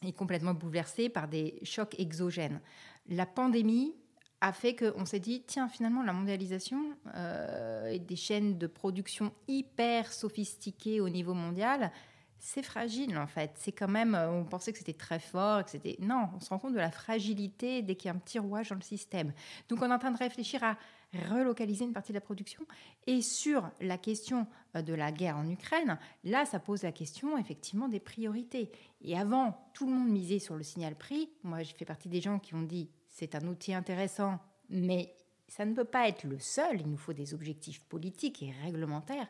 est 0.05 0.13
complètement 0.13 0.55
bouleversé 0.55 1.09
par 1.09 1.27
des 1.27 1.59
chocs 1.65 1.99
exogènes. 1.99 2.61
La 3.09 3.27
pandémie 3.27 3.93
a 4.41 4.53
fait 4.53 4.77
qu'on 4.77 5.05
s'est 5.05 5.19
dit, 5.19 5.43
tiens, 5.45 5.69
finalement, 5.69 6.03
la 6.03 6.13
mondialisation 6.13 6.97
euh, 7.17 7.89
et 7.89 7.99
des 7.99 8.15
chaînes 8.15 8.57
de 8.57 8.69
production 8.69 9.33
hyper 9.49 10.13
sophistiquées 10.13 11.01
au 11.01 11.09
niveau 11.09 11.35
mondial, 11.35 11.91
c'est 12.39 12.63
fragile 12.63 13.17
en 13.19 13.29
fait. 13.29 13.53
C'est 13.55 13.71
quand 13.71 13.89
même, 13.89 14.17
euh, 14.17 14.31
on 14.31 14.45
pensait 14.45 14.73
que 14.73 14.79
c'était 14.79 14.93
très 14.93 15.21
fort, 15.21 15.65
que. 15.65 15.97
Non, 16.01 16.29
on 16.35 16.41
se 16.41 16.51
rend 16.51 16.59
compte 16.59 16.75
de 16.75 16.79
la 16.79 16.91
fragilité 16.91 17.83
dès 17.83 17.95
qu'il 17.95 18.09
y 18.09 18.13
a 18.13 18.17
un 18.17 18.19
petit 18.19 18.41
rouage 18.41 18.71
dans 18.71 18.77
le 18.77 18.83
système. 18.83 19.33
Donc 19.69 19.81
on 19.81 19.89
est 19.89 19.95
en 19.95 19.99
train 19.99 20.11
de 20.11 20.19
réfléchir 20.19 20.63
à 20.65 20.77
relocaliser 21.15 21.85
une 21.85 21.93
partie 21.93 22.13
de 22.13 22.17
la 22.17 22.21
production. 22.21 22.65
Et 23.07 23.23
sur 23.23 23.71
la 23.81 23.99
question 23.99 24.47
euh, 24.77 24.83
de 24.83 24.95
la 24.95 25.13
guerre 25.13 25.37
en 25.37 25.49
Ukraine, 25.49 25.99
là, 26.25 26.45
ça 26.45 26.59
pose 26.59 26.83
la 26.83 26.93
question 26.93 27.37
effectivement 27.39 27.89
des 27.89 28.01
priorités. 28.01 28.71
Et 29.03 29.19
avant, 29.19 29.71
tout 29.75 29.87
le 29.87 29.93
monde 29.93 30.09
misait 30.09 30.39
sur 30.39 30.57
le 30.57 30.63
signal 30.63 30.95
prix. 30.95 31.31
Moi, 31.43 31.63
je 31.63 31.75
fais 31.75 31.85
partie 31.85 32.09
des 32.09 32.21
gens 32.21 32.39
qui 32.39 32.55
ont 32.55 32.63
dit 32.63 32.91
c'est 33.09 33.35
un 33.35 33.47
outil 33.47 33.75
intéressant, 33.75 34.39
mais 34.71 35.15
ça 35.49 35.67
ne 35.67 35.75
peut 35.75 35.85
pas 35.85 36.09
être 36.09 36.25
le 36.25 36.39
seul. 36.39 36.81
Il 36.81 36.89
nous 36.89 36.97
faut 36.97 37.13
des 37.13 37.35
objectifs 37.35 37.85
politiques 37.85 38.43
et 38.43 38.53
réglementaires. 38.65 39.29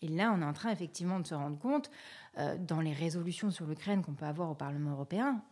Et 0.00 0.08
là, 0.08 0.32
on 0.32 0.40
est 0.40 0.44
en 0.44 0.52
train 0.52 0.70
effectivement 0.70 1.18
de 1.18 1.26
se 1.26 1.34
rendre 1.34 1.58
compte, 1.58 1.90
euh, 2.38 2.56
dans 2.56 2.80
les 2.80 2.92
résolutions 2.92 3.50
sur 3.50 3.66
l'Ukraine 3.66 4.02
qu'on 4.02 4.14
peut 4.14 4.26
avoir 4.26 4.50
au 4.50 4.54
Parlement 4.54 4.92
européen, 4.92 5.42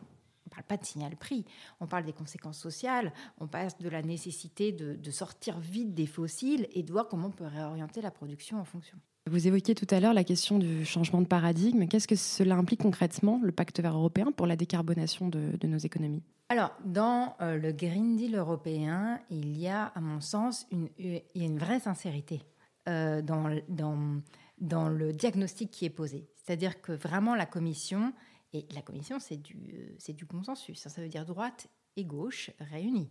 parle 0.55 0.67
pas 0.67 0.77
de 0.77 0.85
signal 0.85 1.17
prix, 1.17 1.45
on 1.81 1.87
parle 1.87 2.05
des 2.05 2.13
conséquences 2.13 2.59
sociales, 2.59 3.13
on 3.39 3.47
parle 3.47 3.69
de 3.81 3.89
la 3.89 4.03
nécessité 4.03 4.73
de, 4.73 5.11
sortir 5.11 5.59
vite 5.59 5.95
des 5.95 6.07
fossiles 6.07 6.67
et 6.73 6.83
de 6.83 6.91
voir 6.91 7.09
comment 7.09 7.29
on 7.29 7.31
peut 7.31 7.47
réorienter 7.47 8.01
la 8.01 8.11
production 8.11 8.59
en 8.59 8.65
fonction. 8.65 8.99
Vous 9.31 9.47
évoquiez 9.47 9.75
tout 9.75 9.87
à 9.91 10.01
l'heure 10.01 10.13
la 10.13 10.25
question 10.25 10.59
du 10.59 10.85
changement 10.85 11.23
de 11.23 11.27
paradigme. 11.27 11.87
Qu'est-ce 11.87 12.09
que 12.09 12.17
cela 12.17 12.57
implique 12.57 12.83
concrètement, 12.83 13.41
le 13.43 13.53
pacte 13.53 13.81
vert 13.81 13.97
européen, 13.97 14.33
pour 14.37 14.47
la 14.47 14.57
décarbonation 14.57 15.29
de, 15.29 15.67
nos 15.67 15.79
économies? 15.79 16.23
Alors, 16.51 16.73
dans 16.85 17.35
euh, 17.41 17.57
le 17.57 17.73
Green 17.73 18.17
Deal 18.17 18.37
européen, 18.37 19.21
il 19.31 19.59
y 19.59 19.69
a, 19.69 19.87
à 19.87 20.01
mon 20.01 20.21
sens, 20.21 20.67
une, 20.71 20.89
il 20.99 21.23
y 21.35 21.43
a 21.43 21.47
une 21.47 21.59
vraie 21.59 21.81
sincérité 21.81 22.43
euh, 22.89 23.23
dans, 23.23 23.49
dans, 23.69 24.21
dans 24.59 24.89
le 24.89 25.13
diagnostic 25.13 25.71
qui 25.71 25.87
est 25.87 25.91
posé. 25.91 26.27
C'est-à-dire 26.35 26.83
que 26.83 26.93
vraiment 26.93 27.35
la 27.35 27.47
Commission 27.47 28.13
et 28.55 28.67
la 28.73 28.83
commission, 28.83 29.19
c'est 29.19 29.37
du, 29.37 29.97
du 30.09 30.27
consensus. 30.27 30.79
Ça, 30.79 31.01
veut 31.01 31.09
dire 31.09 31.27
droite 31.27 31.67
et 31.97 32.05
gauche 32.05 32.51
réunies. 32.61 33.11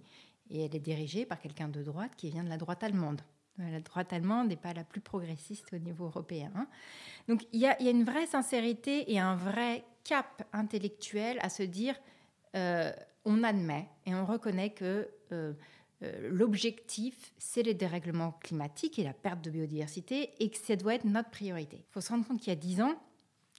Et 0.50 0.66
elle 0.66 0.76
est 0.76 0.80
dirigée 0.80 1.26
par 1.26 1.40
quelqu'un 1.40 1.68
de 1.68 1.84
droite 1.84 2.16
qui 2.16 2.30
vient 2.30 2.44
de 2.44 2.50
la 2.50 2.58
droite 2.58 2.84
allemande. 2.84 3.22
La 3.58 3.82
droite 3.82 4.14
allemande 4.14 4.48
n'est 4.48 4.56
pas 4.56 4.74
la 4.74 4.84
plus 4.84 5.02
progressiste 5.02 5.74
au 5.74 5.78
niveau 5.78 6.06
européen. 6.06 6.52
Hein. 6.56 6.68
Donc 7.28 7.46
il 7.52 7.60
y, 7.60 7.68
a, 7.68 7.80
une 7.82 8.04
vraie 8.04 8.26
sincérité 8.26 9.12
et 9.12 9.20
un 9.20 9.36
vrai 9.36 9.84
cap 10.04 10.48
intellectuel 10.54 11.38
à 11.42 11.50
se 11.50 11.62
dire 11.62 11.96
euh, 12.56 12.92
on 13.26 13.44
admet 13.44 13.88
et 14.06 14.16
on 14.16 14.26
reconnaît 14.26 14.72
que 14.72 15.08
euh, 15.32 15.54
euh, 16.04 16.30
l'objectif, 16.32 17.34
c'est 17.38 17.64
les 17.64 17.74
dérèglements 17.74 18.34
climatiques 18.42 18.98
et 18.98 19.04
la 19.04 19.14
perte 19.14 19.42
de 19.44 19.50
biodiversité 19.50 20.32
et 20.40 20.50
que 20.50 20.58
ça 20.58 20.76
doit 20.76 20.96
être 20.96 21.06
notre 21.06 21.30
priorité. 21.30 21.86
Il 21.90 21.92
faut 21.92 22.02
se 22.02 22.10
rendre 22.10 22.28
compte 22.28 22.40
qu'il 22.40 22.50
y 22.50 22.56
a 22.56 22.60
dix 22.60 22.82
ans, 22.82 22.96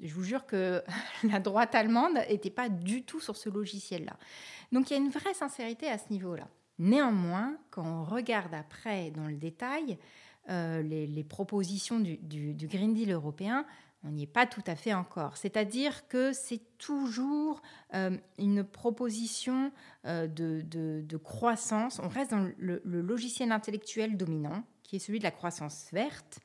Je 0.02 0.12
vous 0.12 0.24
jure 0.24 0.46
que 0.46 0.82
la 1.24 1.40
droite 1.40 1.74
allemande 1.74 2.14
n'était 2.28 2.50
pas 2.50 2.68
du 2.68 3.04
tout 3.04 3.20
sur 3.20 3.36
ce 3.36 3.48
logiciel-là. 3.48 4.16
Donc 4.72 4.90
il 4.90 4.94
y 4.94 4.96
a 4.96 5.00
une 5.00 5.10
vraie 5.10 5.34
sincérité 5.34 5.88
à 5.88 5.98
ce 5.98 6.10
niveau-là. 6.10 6.48
Néanmoins, 6.78 7.56
quand 7.70 7.86
on 7.86 8.04
regarde 8.04 8.54
après 8.54 9.10
dans 9.10 9.26
le 9.26 9.36
détail 9.36 9.98
euh, 10.50 10.82
les, 10.82 11.24
propositions 11.24 12.00
du, 12.00 12.18
Green 12.68 12.92
Deal 12.92 13.12
européen, 13.12 13.64
on 14.02 14.10
n'y 14.10 14.24
est 14.24 14.26
pas 14.26 14.46
tout 14.46 14.62
à 14.66 14.76
fait 14.76 14.92
encore. 14.92 15.36
C'est-à-dire 15.36 16.06
que 16.08 16.32
c'est 16.32 16.60
toujours 16.76 17.62
euh, 17.94 18.16
une 18.38 18.62
proposition 18.62 19.72
euh, 20.04 20.26
de, 20.26 21.16
croissance. 21.16 22.00
On 22.02 22.08
reste 22.08 22.32
dans 22.32 22.50
le, 22.58 22.80
logiciel 22.84 23.52
intellectuel 23.52 24.16
dominant, 24.16 24.64
qui 24.82 24.96
est 24.96 24.98
celui 24.98 25.20
de 25.20 25.24
la 25.24 25.30
croissance 25.30 25.88
verte. 25.92 26.40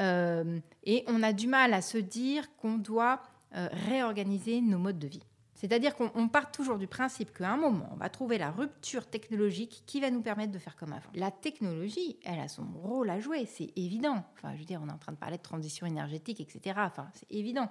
Et 0.00 1.04
on 1.06 1.22
a 1.22 1.32
du 1.32 1.46
mal 1.46 1.74
à 1.74 1.82
se 1.82 1.98
dire 1.98 2.56
qu'on 2.56 2.78
doit 2.78 3.22
réorganiser 3.52 4.60
nos 4.60 4.78
modes 4.78 4.98
de 4.98 5.08
vie. 5.08 5.22
C'est-à-dire 5.60 5.94
qu'on 5.94 6.28
part 6.28 6.50
toujours 6.52 6.78
du 6.78 6.86
principe 6.86 7.34
qu'à 7.34 7.50
un 7.50 7.58
moment, 7.58 7.90
on 7.92 7.96
va 7.96 8.08
trouver 8.08 8.38
la 8.38 8.50
rupture 8.50 9.06
technologique 9.06 9.82
qui 9.84 10.00
va 10.00 10.10
nous 10.10 10.22
permettre 10.22 10.52
de 10.52 10.58
faire 10.58 10.74
comme 10.74 10.94
avant. 10.94 11.10
La 11.12 11.30
technologie, 11.30 12.18
elle 12.24 12.40
a 12.40 12.48
son 12.48 12.64
rôle 12.82 13.10
à 13.10 13.20
jouer, 13.20 13.44
c'est 13.44 13.70
évident. 13.76 14.24
Enfin, 14.32 14.54
je 14.54 14.60
veux 14.60 14.64
dire, 14.64 14.80
on 14.82 14.88
est 14.88 14.92
en 14.92 14.96
train 14.96 15.12
de 15.12 15.18
parler 15.18 15.36
de 15.36 15.42
transition 15.42 15.86
énergétique, 15.86 16.40
etc. 16.40 16.76
Enfin, 16.78 17.10
c'est 17.12 17.30
évident. 17.30 17.70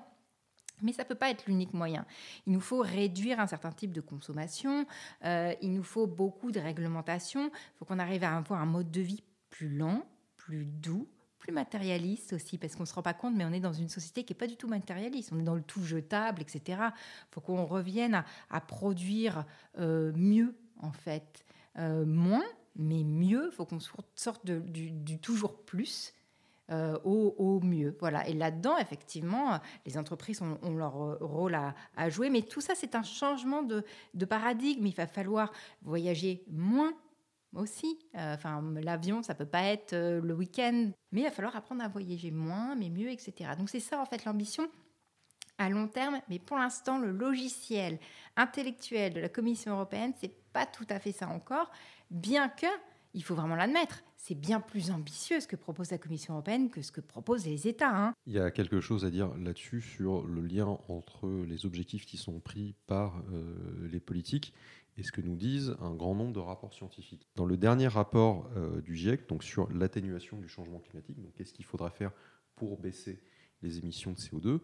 Mais 0.84 0.94
ça 0.94 1.02
ne 1.02 1.08
peut 1.08 1.16
pas 1.16 1.32
être 1.32 1.48
l'unique 1.48 1.74
moyen. 1.74 2.06
Il 2.46 2.54
nous 2.54 2.62
faut 2.62 2.82
réduire 2.82 3.40
un 3.40 3.48
certain 3.48 3.72
type 3.72 3.92
de 3.92 4.02
consommation, 4.02 4.86
euh, 5.26 5.56
il 5.64 5.74
nous 5.74 5.82
faut 5.82 6.06
beaucoup 6.06 6.52
de 6.52 6.60
réglementation, 6.60 7.48
il 7.48 7.78
faut 7.80 7.86
qu'on 7.86 7.98
arrive 7.98 8.24
à 8.24 8.38
avoir 8.38 8.62
un 8.62 8.68
mode 8.68 8.92
de 8.92 9.02
vie 9.02 9.24
plus 9.50 9.76
lent, 9.76 10.04
plus 10.38 10.66
doux, 10.66 11.08
plus 11.39 11.51
matérialiste 11.51 12.34
aussi, 12.34 12.58
parce 12.58 12.75
qu'on 12.75 12.84
ne 12.84 12.88
se 12.88 12.93
rend 12.93 13.01
pas 13.01 13.13
compte, 13.13 13.34
mais 13.36 13.46
on 13.46 13.53
est 13.53 13.60
dans 13.60 13.74
une 13.74 13.89
société 13.89 14.24
qui 14.24 14.34
n'est 14.34 14.38
pas 14.38 14.48
du 14.48 14.58
tout 14.58 14.67
matérialiste. 14.67 15.31
On 15.34 15.39
est 15.39 15.43
dans 15.43 15.55
le 15.55 15.63
tout 15.63 15.84
jetable, 15.84 16.41
etc. 16.41 16.62
Il 16.67 17.31
faut 17.31 17.41
qu'on 17.41 17.65
revienne 17.65 18.24
à, 18.50 18.62
produire 18.62 19.46
euh, 19.79 20.12
mieux, 20.15 20.55
en 20.79 20.91
fait. 20.91 21.46
Euh, 21.77 22.05
moins, 22.05 22.43
mais 22.75 23.03
mieux. 23.03 23.50
Il 23.51 23.55
faut 23.55 23.65
qu'on 23.65 23.79
sorte 24.15 24.46
du, 24.46 25.19
toujours 25.19 25.63
plus. 25.63 26.13
Euh, 26.72 27.00
au, 27.03 27.60
mieux. 27.62 27.98
Voilà. 28.00 28.27
Et 28.27 28.34
là-dedans, 28.34 28.77
effectivement, 28.77 29.60
les 29.88 29.98
entreprises 29.98 30.43
ont, 30.43 30.75
leur 30.75 31.19
rôle 31.19 31.55
à, 31.55 32.10
jouer. 32.12 32.29
Mais 32.29 32.43
tout 32.43 32.62
ça, 32.62 32.75
c'est 32.75 32.93
un 32.93 33.01
changement 33.01 33.63
de, 33.63 33.84
de, 34.13 34.25
paradigme. 34.25 34.86
Il 34.86 34.93
va 34.93 35.08
falloir 35.08 35.51
voyager 35.81 36.43
moins 36.48 36.93
aussi. 37.53 38.00
Euh, 38.15 38.36
enfin, 38.36 38.63
l'avion, 38.82 39.24
ça 39.24 39.36
peut 39.36 39.46
pas 39.46 39.63
être 39.63 39.94
euh, 39.94 40.22
le 40.22 40.34
week-end, 40.34 40.91
mais 41.12 41.22
il 41.22 41.24
va 41.24 41.32
falloir 41.32 41.56
apprendre 41.56 41.84
à 41.84 41.88
voyager 41.88 42.32
moins, 42.32 42.75
mais 42.75 42.89
mieux, 42.89 43.10
etc. 43.10 43.51
Donc 43.58 43.70
c'est 43.70 43.79
ça 43.79 44.00
en 44.00 44.06
fait 44.06 44.25
l'ambition 44.25 44.70
à 45.58 45.70
long 45.70 45.88
terme, 45.88 46.22
mais 46.29 46.39
pour 46.39 46.58
l'instant, 46.58 47.00
le 47.00 47.12
logiciel 47.12 48.00
intellectuel 48.38 49.13
de 49.13 49.20
la 49.20 49.29
Commission 49.29 49.74
européenne, 49.74 50.13
c'est 50.20 50.34
pas 50.53 50.65
tout 50.65 50.88
à 50.89 51.00
fait 51.00 51.12
ça 51.12 51.27
encore, 51.27 51.70
bien 52.10 52.48
que, 52.48 52.68
il 53.13 53.24
faut 53.24 53.36
vraiment 53.36 53.56
l'admettre, 53.56 54.03
c'est 54.15 54.36
bien 54.36 54.62
plus 54.62 54.91
ambitieux 54.91 55.39
ce 55.39 55.48
que 55.48 55.56
propose 55.56 55.91
la 55.91 55.98
Commission 55.98 56.34
européenne 56.34 56.70
que 56.70 56.82
ce 56.82 56.91
que 56.91 57.01
proposent 57.01 57.46
les 57.46 57.68
États. 57.68 57.94
Hein. 57.94 58.13
Il 58.25 58.34
y 58.34 58.39
a 58.39 58.51
quelque 58.51 58.79
chose 58.79 59.03
à 59.03 59.10
dire 59.10 59.36
là-dessus 59.38 59.82
sur 59.82 60.25
le 60.25 60.41
lien 60.41 60.77
entre 60.88 61.27
les 61.48 61.65
objectifs 61.65 62.06
qui 62.06 62.18
sont 62.18 62.39
pris 62.39 62.75
par 62.86 63.22
euh, 63.34 63.88
les 63.91 64.00
politiques 64.00 64.53
et 65.00 65.03
ce 65.03 65.12
que 65.12 65.22
nous 65.22 65.36
disent 65.36 65.75
un 65.79 65.96
grand 65.96 66.13
nombre 66.13 66.34
de 66.34 66.39
rapports 66.39 66.74
scientifiques. 66.74 67.27
Dans 67.36 67.46
le 67.46 67.56
dernier 67.56 67.88
rapport 67.88 68.50
euh, 68.58 68.82
du 68.82 68.96
GIEC, 68.96 69.27
donc 69.29 69.44
sur 69.44 69.72
l'atténuation 69.72 70.38
du 70.38 70.50
changement 70.50 70.79
climatique, 70.79 71.22
donc 71.22 71.34
qu'est-ce 71.34 71.53
qu'il 71.53 71.65
faudra 71.65 71.89
faire 71.89 72.12
pour 72.56 72.77
baisser 72.77 73.24
les 73.62 73.79
émissions 73.79 74.12
de 74.12 74.18
CO2, 74.18 74.60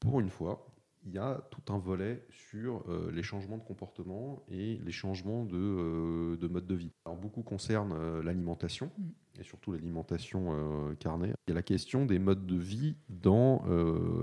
pour 0.00 0.20
une 0.20 0.30
fois, 0.30 0.66
il 1.04 1.12
y 1.12 1.18
a 1.18 1.46
tout 1.50 1.72
un 1.72 1.78
volet 1.78 2.26
sur 2.30 2.82
euh, 2.88 3.10
les 3.12 3.22
changements 3.22 3.58
de 3.58 3.62
comportement 3.62 4.42
et 4.50 4.78
les 4.84 4.92
changements 4.92 5.44
de, 5.44 5.56
euh, 5.56 6.48
mode 6.48 6.66
de 6.66 6.74
vie. 6.74 6.92
Alors, 7.04 7.18
beaucoup 7.18 7.42
concernent 7.42 8.20
l'alimentation, 8.22 8.90
mm. 8.98 9.40
et 9.40 9.44
surtout 9.44 9.72
l'alimentation 9.72 10.94
carnée. 10.98 11.32
Il 11.46 11.50
y 11.50 11.52
a 11.52 11.54
la 11.54 11.62
question 11.62 12.06
des 12.06 12.18
modes 12.18 12.46
de 12.46 12.56
vie 12.56 12.96
dans 13.10 13.64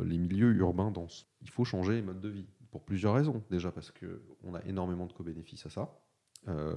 les 0.03 0.17
milieux 0.17 0.53
urbains 0.55 0.91
denses. 0.91 1.27
Il 1.41 1.50
faut 1.50 1.65
changer 1.65 1.93
les 1.93 2.01
modes 2.01 2.22
de 2.22 2.29
vie 2.29 2.48
pour 2.74 2.82
plusieurs 2.82 3.13
raisons. 3.13 3.44
Déjà 3.51 3.72
parce 3.72 3.92
qu'on 3.92 4.56
a 4.56 4.62
énormément 4.65 5.06
de 5.06 5.13
co-bénéfices 5.13 5.63
à 5.68 5.70
ça. 5.70 5.96
Euh, 6.48 6.75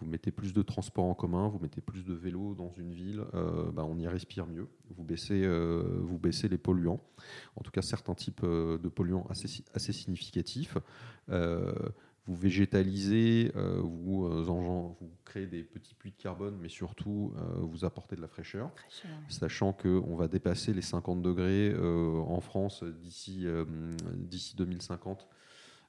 vous 0.00 0.06
mettez 0.06 0.32
plus 0.32 0.52
de 0.52 0.62
transports 0.62 1.04
en 1.04 1.14
commun, 1.14 1.46
vous 1.46 1.60
mettez 1.60 1.80
plus 1.80 2.04
de 2.04 2.12
vélos 2.12 2.54
dans 2.56 2.72
une 2.72 2.92
ville, 2.92 3.22
euh, 3.34 3.70
bah, 3.70 3.84
on 3.84 3.96
y 3.98 4.08
respire 4.08 4.46
mieux. 4.46 4.68
Vous 4.90 5.04
baissez, 5.04 5.44
euh, 5.44 6.00
vous 6.02 6.18
baissez 6.18 6.48
les 6.48 6.58
polluants, 6.58 7.00
en 7.54 7.62
tout 7.62 7.70
cas 7.70 7.82
certains 7.82 8.14
types 8.14 8.44
de 8.44 8.88
polluants 8.88 9.26
assez, 9.30 9.62
assez 9.74 9.92
significatifs 9.92 10.76
vous 12.28 12.36
végétalisez, 12.36 13.52
euh, 13.56 13.80
vous, 13.82 14.26
euh, 14.26 14.42
vous 14.42 15.10
créez 15.24 15.46
des 15.46 15.62
petits 15.62 15.94
puits 15.94 16.10
de 16.10 16.22
carbone, 16.22 16.58
mais 16.60 16.68
surtout 16.68 17.32
euh, 17.36 17.60
vous 17.62 17.86
apportez 17.86 18.16
de 18.16 18.20
la 18.20 18.28
fraîcheur, 18.28 18.70
sachant 19.28 19.72
qu'on 19.72 20.14
va 20.14 20.28
dépasser 20.28 20.74
les 20.74 20.82
50 20.82 21.22
degrés 21.22 21.74
en 21.74 22.40
France 22.40 22.84
d'ici 22.84 23.46
d'ici 24.14 24.56
2050. 24.56 25.26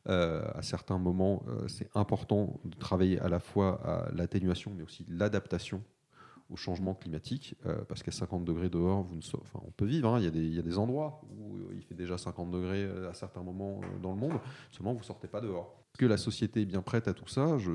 à 0.05 0.61
certains 0.61 0.97
moments, 0.97 1.43
c'est 1.67 1.89
important 1.93 2.59
de 2.63 2.75
travailler 2.75 3.19
à 3.19 3.27
la 3.27 3.39
fois 3.39 3.81
à 3.83 4.11
l'atténuation, 4.13 4.71
mais 4.75 4.83
aussi 4.83 5.05
l'adaptation 5.09 5.83
au 6.49 6.55
changement 6.55 6.95
climatique, 6.95 7.55
parce 7.87 8.01
qu'à 8.01 8.11
50 8.11 8.45
degrés 8.45 8.69
dehors, 8.69 9.03
vous 9.03 9.15
ne 9.15 9.21
enfin, 9.21 9.59
on 9.67 9.71
peut 9.71 9.85
vivre, 9.85 10.09
hein. 10.13 10.19
il, 10.19 10.25
y 10.25 10.27
a 10.27 10.31
des, 10.31 10.39
il, 10.39 10.55
y 10.55 10.59
a 10.59 10.63
des, 10.63 10.77
endroits 10.77 11.21
où 11.37 11.57
il 11.73 11.83
fait 11.83 11.95
déjà 11.95 12.17
50 12.17 12.49
degrés 12.49 12.85
à 13.07 13.13
certains 13.13 13.43
moments 13.43 13.81
dans 14.01 14.13
le 14.13 14.17
monde, 14.17 14.39
seulement 14.71 14.93
vous 14.93 14.99
ne 14.99 15.03
sortez 15.03 15.27
pas 15.27 15.41
dehors 15.41 15.78
que 15.97 16.05
la 16.05 16.17
société 16.17 16.61
est 16.61 16.65
bien 16.65 16.81
prête 16.81 17.07
à 17.07 17.13
tout 17.13 17.27
ça 17.27 17.57
Je 17.57 17.71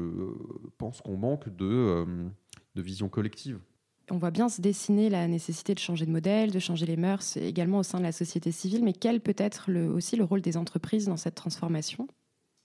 pense 0.78 1.00
qu'on 1.00 1.16
manque 1.16 1.48
de, 1.48 1.66
euh, 1.66 2.28
de 2.74 2.82
vision 2.82 3.08
collective. 3.08 3.60
On 4.10 4.18
voit 4.18 4.30
bien 4.30 4.48
se 4.48 4.60
dessiner 4.60 5.08
la 5.08 5.26
nécessité 5.28 5.74
de 5.74 5.78
changer 5.78 6.04
de 6.04 6.10
modèle, 6.10 6.50
de 6.50 6.58
changer 6.58 6.84
les 6.84 6.96
mœurs, 6.96 7.38
également 7.38 7.78
au 7.78 7.82
sein 7.82 7.98
de 7.98 8.02
la 8.02 8.12
société 8.12 8.52
civile, 8.52 8.84
mais 8.84 8.92
quel 8.92 9.20
peut 9.20 9.34
être 9.38 9.70
le, 9.70 9.88
aussi 9.90 10.16
le 10.16 10.24
rôle 10.24 10.42
des 10.42 10.58
entreprises 10.58 11.06
dans 11.06 11.16
cette 11.16 11.34
transformation? 11.34 12.06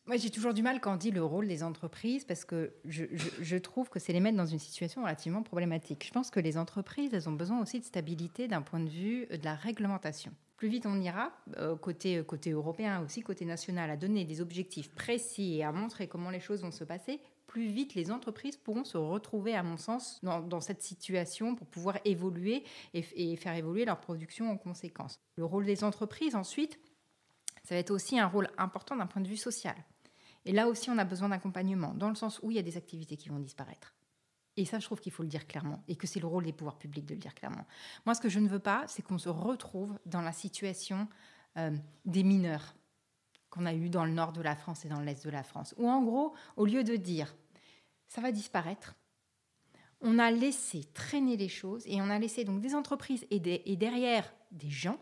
Moi, 0.05 0.17
j'ai 0.17 0.31
toujours 0.31 0.53
du 0.53 0.63
mal 0.63 0.81
quand 0.81 0.93
on 0.93 0.97
dit 0.97 1.11
le 1.11 1.23
rôle 1.23 1.47
des 1.47 1.63
entreprises 1.63 2.25
parce 2.25 2.43
que 2.43 2.73
je, 2.83 3.05
je 3.39 3.57
trouve 3.57 3.89
que 3.89 3.99
c'est 3.99 4.11
les 4.11 4.19
mettre 4.19 4.37
dans 4.37 4.45
une 4.45 4.59
situation 4.59 5.03
relativement 5.03 5.43
problématique. 5.43 6.03
Je 6.05 6.11
pense 6.11 6.29
que 6.31 6.39
les 6.39 6.57
entreprises, 6.57 7.13
elles 7.13 7.29
ont 7.29 7.33
besoin 7.33 7.61
aussi 7.61 7.79
de 7.79 7.85
stabilité 7.85 8.47
d'un 8.47 8.61
point 8.61 8.79
de 8.79 8.89
vue 8.89 9.27
de 9.27 9.45
la 9.45 9.55
réglementation 9.55 10.33
plus 10.59 10.67
vite 10.67 10.85
on 10.85 10.99
ira, 10.99 11.31
euh, 11.55 11.77
côté, 11.77 12.17
euh, 12.17 12.23
côté 12.23 12.51
européen 12.51 13.01
aussi, 13.01 13.21
côté 13.21 13.45
national, 13.45 13.89
à 13.89 13.95
donner 13.95 14.25
des 14.25 14.41
objectifs 14.41 14.93
précis 14.93 15.55
et 15.55 15.63
à 15.63 15.71
montrer 15.71 16.09
comment 16.09 16.29
les 16.29 16.41
choses 16.41 16.63
vont 16.63 16.71
se 16.71 16.83
passer, 16.83 17.21
plus 17.47 17.67
vite 17.67 17.95
les 17.95 18.11
entreprises 18.11 18.57
pourront 18.57 18.83
se 18.83 18.97
retrouver, 18.97 19.55
à 19.55 19.63
mon 19.63 19.77
sens, 19.77 20.19
dans, 20.21 20.59
cette 20.59 20.81
situation 20.81 21.55
pour 21.55 21.65
pouvoir 21.65 21.97
évoluer 22.03 22.65
et, 22.93 23.37
faire 23.37 23.55
évoluer 23.55 23.85
leur 23.85 24.01
production 24.01 24.51
en 24.51 24.57
conséquence. 24.57 25.17
Le 25.37 25.45
rôle 25.45 25.65
des 25.65 25.85
entreprises, 25.85 26.35
ensuite, 26.35 26.77
ça 27.63 27.75
va 27.75 27.79
être 27.79 27.91
aussi 27.91 28.19
un 28.19 28.27
rôle 28.27 28.49
important 28.57 28.97
d'un 28.97 29.07
point 29.07 29.21
de 29.21 29.29
vue 29.29 29.37
social. 29.37 29.77
Et 30.43 30.51
là 30.51 30.67
aussi, 30.67 30.89
on 30.89 30.97
a 30.97 31.05
besoin 31.05 31.29
d'accompagnement, 31.29 31.93
dans 31.93 32.09
le 32.09 32.15
sens 32.15 32.37
où 32.43 32.51
il 32.51 32.57
y 32.57 32.59
a 32.59 32.63
des 32.63 32.75
activités 32.75 33.15
qui 33.15 33.29
vont 33.29 33.39
disparaître. 33.39 33.93
Et 34.59 34.65
ça, 34.65 34.79
je 34.79 34.85
trouve 34.85 34.99
qu'il 34.99 35.13
faut 35.13 35.23
le 35.23 35.29
dire 35.29 35.47
clairement 35.47 35.81
et 35.87 35.95
que 35.95 36.05
c'est 36.05 36.19
le 36.19 36.27
rôle 36.27 36.43
des 36.43 36.51
pouvoirs 36.51 36.77
publics 36.77 37.05
de 37.05 37.13
le 37.13 37.19
dire 37.19 37.33
clairement. 37.33 37.65
Moi, 38.05 38.13
ce 38.13 38.19
que 38.19 38.27
je 38.27 38.39
ne 38.39 38.49
veux 38.49 38.59
pas, 38.59 38.83
c'est 38.87 39.01
qu'on 39.01 39.17
se 39.17 39.29
retrouve 39.29 39.97
dans 40.05 40.21
la 40.21 40.33
situation 40.33 41.07
euh, 41.57 41.71
des 42.03 42.23
mineurs 42.23 42.75
qu'on 43.49 43.65
a 43.65 43.73
eu 43.73 43.89
dans 43.89 44.03
le 44.03 44.11
nord 44.11 44.33
de 44.33 44.41
la 44.41 44.57
France 44.57 44.83
et 44.83 44.89
dans 44.89 44.99
l'est 44.99 45.23
de 45.23 45.29
la 45.29 45.43
France, 45.43 45.73
où 45.77 45.89
en 45.89 46.03
gros, 46.03 46.35
au 46.57 46.65
lieu 46.65 46.83
de 46.83 46.97
dire 46.97 47.33
ça 48.09 48.19
va 48.19 48.33
disparaître, 48.33 48.95
on 50.01 50.19
a 50.19 50.29
laissé 50.29 50.83
traîner 50.93 51.37
les 51.37 51.47
choses 51.47 51.83
et 51.87 52.01
on 52.01 52.09
a 52.09 52.19
laissé 52.19 52.43
donc 52.43 52.59
des 52.59 52.75
entreprises 52.75 53.25
et, 53.31 53.71
et 53.71 53.75
derrière 53.77 54.31
des 54.51 54.69
gens 54.69 54.99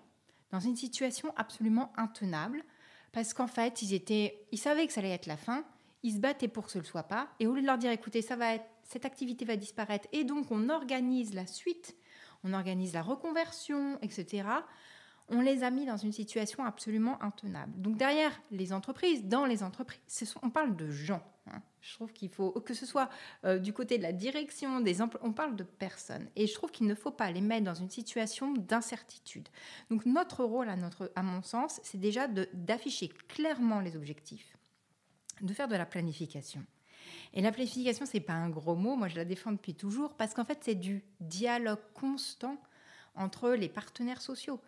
dans 0.51 0.59
une 0.59 0.75
situation 0.75 1.33
absolument 1.35 1.91
intenable 1.97 2.63
parce 3.11 3.33
qu'en 3.33 3.47
fait, 3.47 3.81
ils 3.81 3.95
étaient, 3.95 4.45
ils 4.51 4.59
savaient 4.59 4.85
que 4.85 4.93
ça 4.93 4.99
allait 4.99 5.09
être 5.09 5.25
la 5.25 5.37
fin, 5.37 5.65
ils 6.07 6.13
se 6.13 6.19
battaient 6.19 6.47
pour 6.47 6.65
que 6.65 6.71
ce 6.71 6.79
ne 6.79 6.83
soit 6.83 7.03
pas 7.03 7.27
et 7.39 7.47
au 7.47 7.53
lieu 7.53 7.61
de 7.61 7.67
leur 7.67 7.77
dire 7.77 7.91
écoutez, 7.91 8.21
ça 8.21 8.37
va 8.37 8.55
être 8.55 8.65
cette 8.83 9.03
activité 9.03 9.43
va 9.43 9.57
disparaître 9.57 10.07
et 10.13 10.23
donc 10.23 10.51
on 10.51 10.69
organise 10.69 11.33
la 11.33 11.45
suite, 11.45 11.97
on 12.45 12.53
organise 12.53 12.93
la 12.93 13.01
reconversion, 13.01 13.99
etc. 14.01 14.47
On 15.27 15.41
les 15.41 15.63
a 15.63 15.69
mis 15.69 15.85
dans 15.85 15.97
une 15.97 16.13
situation 16.13 16.63
absolument 16.63 17.21
intenable. 17.21 17.73
Donc 17.75 17.97
derrière 17.97 18.31
les 18.51 18.71
entreprises, 18.71 19.25
dans 19.25 19.45
les 19.45 19.61
entreprises, 19.61 20.35
on 20.41 20.49
parle 20.49 20.77
de 20.77 20.89
gens. 20.89 21.21
Hein. 21.47 21.61
Je 21.81 21.95
trouve 21.95 22.13
qu'il 22.13 22.29
faut 22.29 22.51
que 22.51 22.73
ce 22.73 22.85
soit 22.85 23.09
euh, 23.43 23.59
du 23.59 23.73
côté 23.73 23.97
de 23.97 24.03
la 24.03 24.13
direction, 24.13 24.79
des 24.79 25.01
on 25.01 25.33
parle 25.33 25.57
de 25.57 25.63
personnes. 25.63 26.29
Et 26.37 26.47
je 26.47 26.53
trouve 26.53 26.71
qu'il 26.71 26.87
ne 26.87 26.95
faut 26.95 27.11
pas 27.11 27.29
les 27.31 27.41
mettre 27.41 27.65
dans 27.65 27.75
une 27.75 27.89
situation 27.89 28.53
d'incertitude. 28.53 29.49
Donc 29.89 30.05
notre 30.05 30.45
rôle, 30.45 30.69
à, 30.69 30.77
notre, 30.77 31.11
à 31.15 31.23
mon 31.23 31.41
sens, 31.41 31.81
c'est 31.83 31.97
déjà 31.97 32.27
d'afficher 32.27 33.09
clairement 33.27 33.81
les 33.81 33.97
objectifs, 33.97 34.56
de 35.41 35.53
faire 35.53 35.67
de 35.67 35.75
la 35.75 35.85
planification 35.85 36.65
et 37.33 37.41
la 37.41 37.51
planification, 37.51 38.05
c'est 38.05 38.19
pas 38.19 38.33
un 38.33 38.49
gros 38.49 38.75
mot, 38.75 38.95
moi 38.95 39.07
je 39.07 39.15
la 39.15 39.25
défends 39.25 39.51
depuis 39.51 39.75
toujours, 39.75 40.13
parce 40.13 40.33
qu'en 40.33 40.45
fait, 40.45 40.59
c'est 40.61 40.75
du 40.75 41.03
dialogue 41.19 41.79
constant 41.93 42.57
entre 43.15 43.51
les 43.51 43.69
partenaires 43.69 44.21
sociaux. 44.21 44.59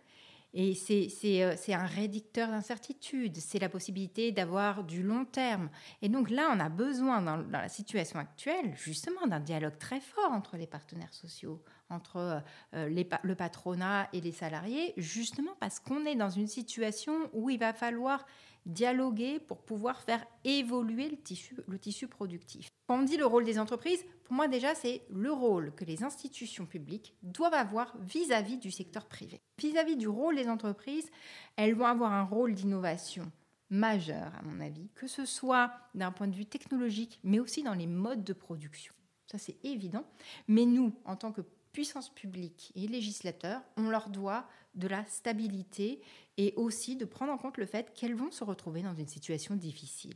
Et 0.55 0.73
euh, 0.73 1.53
c'est 1.55 1.73
un 1.73 1.85
rédicteur 1.85 2.49
d'incertitude, 2.49 3.37
c'est 3.37 3.59
la 3.59 3.69
possibilité 3.69 4.31
d'avoir 4.31 4.83
du 4.83 5.03
long 5.03 5.23
terme. 5.23 5.69
Et 6.01 6.09
donc 6.09 6.31
là, 6.31 6.49
on 6.51 6.59
a 6.59 6.69
besoin, 6.69 7.21
dans, 7.21 7.37
la 7.37 7.69
situation 7.69 8.19
actuelle, 8.19 8.73
justement, 8.75 9.27
d'un 9.27 9.39
dialogue 9.39 9.77
très 9.77 9.99
fort 9.99 10.31
entre 10.31 10.57
les 10.57 10.65
partenaires 10.65 11.13
sociaux, 11.13 11.63
entre 11.91 12.41
euh, 12.73 12.89
le 13.23 13.35
patronat 13.35 14.09
et 14.11 14.21
les 14.21 14.31
salariés, 14.31 14.93
justement 14.97 15.51
parce 15.59 15.79
qu'on 15.79 16.03
est 16.07 16.15
dans 16.15 16.31
une 16.31 16.47
situation 16.47 17.29
où 17.33 17.51
il 17.51 17.59
va 17.59 17.71
falloir 17.71 18.25
dialoguer 18.65 19.39
pour 19.39 19.61
pouvoir 19.61 20.01
faire 20.01 20.25
évoluer 20.43 21.09
le 21.09 21.17
tissu, 21.17 21.57
le 21.67 21.79
tissu 21.79 22.07
productif. 22.07 22.69
Quand 22.87 22.99
on 22.99 23.03
dit 23.03 23.17
le 23.17 23.25
rôle 23.25 23.45
des 23.45 23.59
entreprises, 23.59 24.05
pour 24.23 24.33
moi 24.33 24.47
déjà, 24.47 24.75
c'est 24.75 25.03
le 25.09 25.31
rôle 25.31 25.73
que 25.75 25.85
les 25.85 26.03
institutions 26.03 26.65
publiques 26.65 27.15
doivent 27.23 27.53
avoir 27.53 27.95
vis-à-vis 27.99 28.57
du 28.57 28.71
secteur 28.71 29.05
privé. 29.05 29.41
Vis-à-vis 29.59 29.95
du 29.95 30.07
rôle 30.07 30.35
des 30.35 30.49
entreprises, 30.49 31.09
elles 31.55 31.75
vont 31.75 31.85
avoir 31.85 32.13
un 32.13 32.23
rôle 32.23 32.53
d'innovation 32.53 33.31
majeur, 33.69 34.33
à 34.35 34.41
mon 34.43 34.59
avis, 34.59 34.89
que 34.95 35.07
ce 35.07 35.25
soit 35.25 35.71
d'un 35.93 36.11
point 36.11 36.27
de 36.27 36.35
vue 36.35 36.45
technologique, 36.45 37.19
mais 37.23 37.39
aussi 37.39 37.63
dans 37.63 37.73
les 37.73 37.87
modes 37.87 38.23
de 38.23 38.33
production. 38.33 38.93
Ça, 39.27 39.37
c'est 39.37 39.63
évident. 39.63 40.05
Mais 40.47 40.65
nous, 40.65 40.93
en 41.05 41.15
tant 41.15 41.31
que 41.31 41.41
puissance 41.71 42.09
publique 42.09 42.71
et 42.75 42.87
législateurs, 42.87 43.61
on 43.77 43.89
leur 43.89 44.09
doit 44.09 44.47
de 44.79 44.87
la 44.87 45.05
stabilité 45.05 46.01
et 46.37 46.53
aussi 46.55 46.95
de 46.95 47.05
prendre 47.05 47.31
en 47.31 47.37
compte 47.37 47.57
le 47.57 47.65
fait 47.65 47.93
qu'elles 47.93 48.15
vont 48.15 48.31
se 48.31 48.43
retrouver 48.43 48.81
dans 48.81 48.95
une 48.95 49.07
situation 49.07 49.55
difficile. 49.55 50.15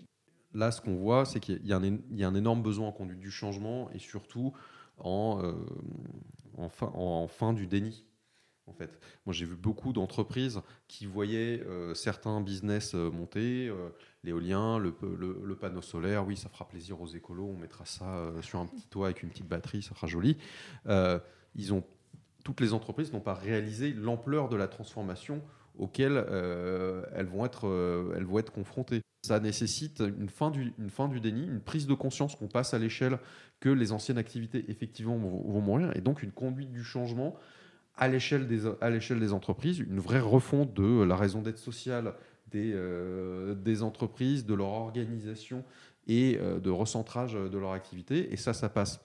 Là, 0.53 0.72
ce 0.72 0.82
qu'on 0.82 0.96
voit, 0.96 1.25
c'est 1.25 1.39
qu'il 1.39 1.65
y, 1.65 1.74
a 1.74 1.77
un 2.27 2.36
énorme 2.36 2.62
besoin 2.62 2.88
en 2.88 2.91
conduite 2.91 3.20
du 3.20 3.32
changement 3.32 3.89
et 3.91 4.00
surtout 4.00 4.53
en, 4.98 5.41
euh, 5.43 5.53
en, 6.58 7.27
fin, 7.27 7.53
du 7.53 7.67
déni. 7.67 8.05
En 8.65 8.72
fait, 8.72 8.98
moi 9.25 9.34
j'ai 9.34 9.46
vu 9.46 9.58
beaucoup 9.58 9.91
d'entreprises 9.91 10.62
qui 10.88 11.05
voyaient 11.05 11.62
euh, 11.65 11.93
certains 11.96 12.39
business 12.39 12.96
euh, 12.96 13.12
monter, 13.12 13.70
l'éolien, 14.24 14.77
le, 14.77 14.96
le, 15.01 15.55
panneau 15.55 15.82
solaire, 15.82 16.25
oui, 16.25 16.38
ça 16.38 16.48
fera 16.48 16.65
plaisir 16.67 17.01
aux 17.01 17.08
écolos, 17.08 17.48
on 17.48 17.58
mettra 17.58 17.86
ça 17.86 18.32
sur 18.41 18.60
un 18.60 18.67
petit 18.67 18.88
toit 18.88 19.08
avec 19.08 19.24
une 19.24 19.29
petite 19.29 19.48
batterie, 19.48 19.82
ça 19.82 19.96
sera 19.96 20.08
joli. 20.08 20.38
ils 21.55 21.74
ont 21.74 21.84
toutes 22.44 22.62
les 22.62 22.74
entreprises 22.74 23.14
n'ont 23.14 23.22
pas 23.22 23.34
réalisé 23.34 23.94
l'ampleur 23.94 24.50
de 24.50 24.56
la 24.56 24.68
transformation 24.68 25.42
auxquelles 25.78 26.24
euh, 26.30 27.04
elles, 27.16 27.26
vont 27.26 27.46
être, 27.46 27.68
euh, 27.68 28.14
elles 28.16 28.26
vont 28.26 28.40
être 28.40 28.52
confrontées. 28.52 29.02
Ça 29.26 29.40
nécessite 29.40 30.02
une 30.02 30.30
fin 30.30 30.52
du, 30.52 30.74
déni, 31.22 31.48
une 31.48 31.62
prise 31.62 31.88
de 31.88 31.94
conscience 31.94 32.36
qu'on 32.36 32.48
passe 32.48 32.74
à 32.74 32.80
l'échelle 32.80 33.20
que 33.62 33.70
les 33.70 33.94
anciennes 33.94 34.18
activités 34.18 34.66
effectivement 34.68 35.18
vont, 35.18 35.62
mourir, 35.62 35.96
et 35.96 36.02
donc 36.02 36.24
une 36.24 36.34
conduite 36.34 36.72
du 36.72 36.84
changement 36.84 37.36
à 37.96 38.10
l'échelle 38.10 38.48
des, 38.48 38.64
à 38.82 38.90
l'échelle 38.90 39.20
des 39.20 39.32
entreprises, 39.32 39.80
une 39.80 40.00
vraie 40.00 40.20
refonte 40.20 40.74
de 40.74 41.04
la 41.04 41.16
raison 41.16 41.42
d'être 41.42 41.58
sociale 41.58 42.14
des, 42.52 42.74
euh, 42.74 43.56
des 43.56 43.82
entreprises, 43.82 44.46
de 44.46 44.54
leur 44.54 44.68
organisation 44.68 45.64
et 46.08 46.38
de 46.38 46.70
recentrage 46.70 47.34
de 47.34 47.58
leur 47.58 47.72
activité. 47.72 48.34
Et 48.34 48.36
ça, 48.36 48.54
ça 48.54 48.68
passe 48.68 49.00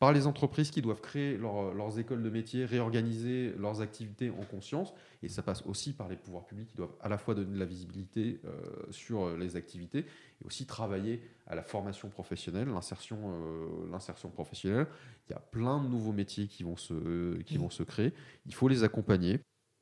par 0.00 0.14
les 0.14 0.26
entreprises 0.26 0.70
qui 0.70 0.80
doivent 0.80 1.02
créer 1.02 1.36
leurs 1.36 1.98
écoles 1.98 2.22
de 2.22 2.30
métier, 2.30 2.64
réorganiser 2.64 3.52
leurs 3.58 3.82
activités 3.82 4.30
en 4.30 4.44
conscience. 4.46 4.94
Et 5.22 5.28
ça 5.28 5.42
passe 5.42 5.62
aussi 5.66 5.92
par 5.92 6.08
les 6.08 6.16
pouvoirs 6.16 6.46
publics 6.46 6.68
qui 6.68 6.76
doivent 6.76 6.96
à 7.02 7.10
la 7.10 7.18
fois 7.18 7.34
donner 7.34 7.52
de 7.52 7.58
la 7.58 7.66
visibilité 7.66 8.40
euh, 8.46 8.50
sur 8.90 9.24
euh, 9.24 9.36
les 9.36 9.56
activités 9.56 9.98
et 9.98 10.46
aussi 10.46 10.64
travailler 10.64 11.20
à 11.46 11.54
la 11.54 11.62
formation 11.62 12.08
professionnelle, 12.08 12.68
l'insertion 12.68 13.18
euh, 13.26 14.30
professionnelle. 14.34 14.86
Il 15.28 15.32
y 15.32 15.36
a 15.36 15.40
plein 15.40 15.84
de 15.84 15.88
nouveaux 15.88 16.12
métiers 16.12 16.46
qui 16.46 16.62
vont 16.62 16.78
se, 16.78 17.36
qui 17.42 17.58
vont 17.58 17.70
se 17.70 17.82
créer. 17.82 18.14
Il 18.46 18.54
faut 18.54 18.68
les 18.68 18.84
accompagner. 18.84 19.40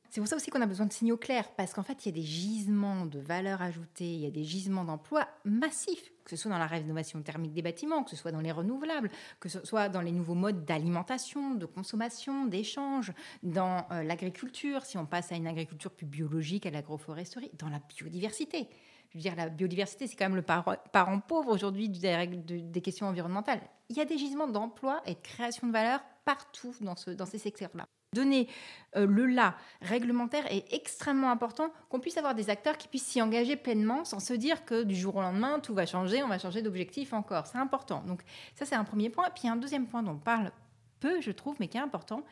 C'est 0.09 0.21
pour 0.21 0.27
ça 0.27 0.35
aussi 0.35 0.49
qu'on 0.49 0.61
a 0.61 0.65
besoin 0.65 0.87
de 0.87 0.91
signaux 0.91 1.17
clairs, 1.17 1.51
parce 1.55 1.71
qu'en 1.71 1.83
fait, 1.83 2.05
il 2.05 2.09
y 2.09 2.11
a 2.11 2.15
des 2.15 2.25
gisements 2.25 3.05
de 3.05 3.19
valeur 3.19 3.61
ajoutée, 3.61 4.11
il 4.11 4.21
y 4.21 4.25
a 4.25 4.31
des 4.31 4.43
gisements 4.43 4.83
d'emploi 4.83 5.27
massifs, 5.45 6.11
que 6.23 6.31
ce 6.31 6.35
soit 6.35 6.49
dans 6.49 6.57
la 6.57 6.65
rénovation 6.65 7.21
thermique 7.21 7.53
des 7.53 7.61
bâtiments, 7.61 8.03
que 8.03 8.09
ce 8.09 8.15
soit 8.15 8.31
dans 8.31 8.41
les 8.41 8.51
renouvelables, 8.51 9.11
que 9.39 9.49
ce 9.49 9.63
soit 9.63 9.87
dans 9.87 10.01
les 10.01 10.11
nouveaux 10.11 10.33
modes 10.33 10.65
d'alimentation, 10.65 11.53
de 11.53 11.65
consommation, 11.67 12.47
d'échange, 12.47 13.13
dans 13.43 13.85
euh, 13.91 14.01
l'agriculture, 14.01 14.83
si 14.83 14.97
on 14.97 15.05
passe 15.05 15.31
à 15.31 15.35
une 15.35 15.45
agriculture 15.45 15.91
plus 15.91 16.07
biologique, 16.07 16.65
à 16.65 16.71
l'agroforesterie, 16.71 17.51
dans 17.59 17.69
la 17.69 17.79
biodiversité. 17.79 18.67
Je 19.11 19.17
veux 19.17 19.21
dire, 19.21 19.35
la 19.35 19.49
biodiversité, 19.49 20.07
c'est 20.07 20.15
quand 20.15 20.25
même 20.25 20.35
le 20.35 20.41
parent 20.41 21.19
pauvre 21.19 21.53
aujourd'hui 21.53 21.87
des 21.89 22.81
questions 22.81 23.07
environnementales. 23.07 23.61
Il 23.89 23.95
y 23.95 24.01
a 24.01 24.05
des 24.05 24.17
gisements 24.17 24.47
d'emploi 24.47 25.01
et 25.05 25.13
de 25.13 25.19
création 25.19 25.67
de 25.67 25.71
valeur 25.71 26.01
partout 26.25 26.73
dans 26.81 26.95
ces 26.95 27.37
secteurs-là. 27.39 27.87
Donner 28.13 28.47
euh, 28.95 29.05
le 29.05 29.27
là 29.27 29.55
réglementaire 29.81 30.51
est 30.51 30.73
extrêmement 30.73 31.29
important, 31.29 31.71
qu'on 31.89 31.99
puisse 31.99 32.17
avoir 32.17 32.33
des 32.33 32.49
acteurs 32.49 32.77
qui 32.77 32.87
puissent 32.87 33.05
s'y 33.05 33.21
engager 33.21 33.55
pleinement 33.55 34.03
sans 34.03 34.19
se 34.19 34.33
dire 34.33 34.65
que 34.65 34.83
du 34.83 34.95
jour 34.95 35.17
au 35.17 35.21
lendemain, 35.21 35.59
tout 35.59 35.75
va 35.75 35.85
changer, 35.85 36.23
on 36.23 36.27
va 36.27 36.39
changer 36.39 36.63
d'objectif 36.63 37.13
encore. 37.13 37.45
C'est 37.45 37.59
important. 37.59 38.03
Donc 38.07 38.21
ça, 38.55 38.65
c'est 38.65 38.75
un 38.75 38.83
premier 38.83 39.09
point. 39.09 39.29
Puis 39.35 39.47
un 39.47 39.55
deuxième 39.55 39.85
point 39.85 40.01
dont 40.01 40.13
on 40.13 40.17
parle 40.17 40.51
peu, 40.99 41.21
je 41.21 41.31
trouve, 41.31 41.57
mais 41.59 41.67
qui 41.67 41.77
est 41.77 41.81
important, 41.81 42.23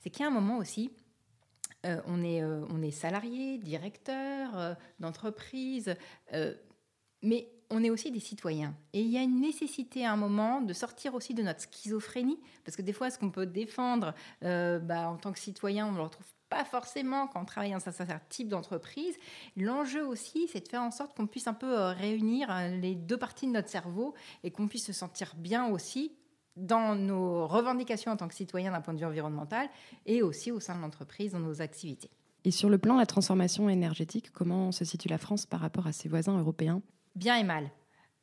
c'est 0.00 0.10
qu'il 0.10 0.22
y 0.22 0.24
a 0.24 0.28
un 0.28 0.34
moment 0.34 0.58
aussi, 0.58 0.90
euh, 1.86 2.00
on, 2.06 2.24
est, 2.24 2.42
euh, 2.42 2.66
on 2.68 2.82
est 2.82 2.90
salarié, 2.90 3.58
directeur 3.58 4.76
d'entreprise, 4.98 5.94
mais 7.22 7.48
on 7.70 7.84
est 7.84 7.90
aussi 7.90 8.10
des 8.10 8.20
citoyens. 8.20 8.74
Et 8.92 9.00
il 9.00 9.10
y 9.10 9.16
a 9.16 9.22
une 9.22 9.40
nécessité 9.40 10.04
à 10.04 10.12
un 10.12 10.16
moment 10.16 10.60
de 10.60 10.72
sortir 10.72 11.14
aussi 11.14 11.34
de 11.34 11.42
notre 11.42 11.60
schizophrénie, 11.60 12.38
parce 12.64 12.76
que 12.76 12.82
des 12.82 12.92
fois, 12.92 13.10
ce 13.10 13.18
qu'on 13.18 13.30
peut 13.30 13.46
défendre 13.46 14.14
euh, 14.44 14.78
bah, 14.80 15.08
en 15.08 15.16
tant 15.16 15.32
que 15.32 15.38
citoyen, 15.38 15.86
on 15.86 15.92
ne 15.92 15.96
le 15.96 16.02
retrouve 16.02 16.26
pas 16.48 16.64
forcément 16.64 17.28
quand 17.28 17.40
on 17.40 17.44
travaille 17.44 17.70
dans 17.70 17.88
un 17.88 17.92
certain 17.92 18.20
type 18.28 18.48
d'entreprise. 18.48 19.16
L'enjeu 19.56 20.04
aussi, 20.04 20.48
c'est 20.48 20.64
de 20.64 20.68
faire 20.68 20.82
en 20.82 20.90
sorte 20.90 21.16
qu'on 21.16 21.28
puisse 21.28 21.46
un 21.46 21.54
peu 21.54 21.78
euh, 21.78 21.92
réunir 21.92 22.50
euh, 22.50 22.68
les 22.76 22.96
deux 22.96 23.16
parties 23.16 23.46
de 23.46 23.52
notre 23.52 23.68
cerveau 23.68 24.14
et 24.42 24.50
qu'on 24.50 24.66
puisse 24.66 24.84
se 24.84 24.92
sentir 24.92 25.34
bien 25.36 25.68
aussi 25.68 26.12
dans 26.56 26.96
nos 26.96 27.46
revendications 27.46 28.10
en 28.10 28.16
tant 28.16 28.26
que 28.26 28.34
citoyen 28.34 28.72
d'un 28.72 28.80
point 28.80 28.92
de 28.92 28.98
vue 28.98 29.06
environnemental 29.06 29.68
et 30.04 30.22
aussi 30.22 30.50
au 30.50 30.58
sein 30.58 30.74
de 30.74 30.80
l'entreprise 30.80 31.32
dans 31.32 31.38
nos 31.38 31.62
activités. 31.62 32.10
Et 32.44 32.50
sur 32.50 32.68
le 32.68 32.78
plan 32.78 32.94
de 32.94 33.00
la 33.00 33.06
transformation 33.06 33.68
énergétique, 33.68 34.32
comment 34.32 34.72
se 34.72 34.84
situe 34.84 35.08
la 35.08 35.18
France 35.18 35.46
par 35.46 35.60
rapport 35.60 35.86
à 35.86 35.92
ses 35.92 36.08
voisins 36.08 36.36
européens? 36.36 36.82
Bien 37.14 37.36
et 37.36 37.44
mal. 37.44 37.70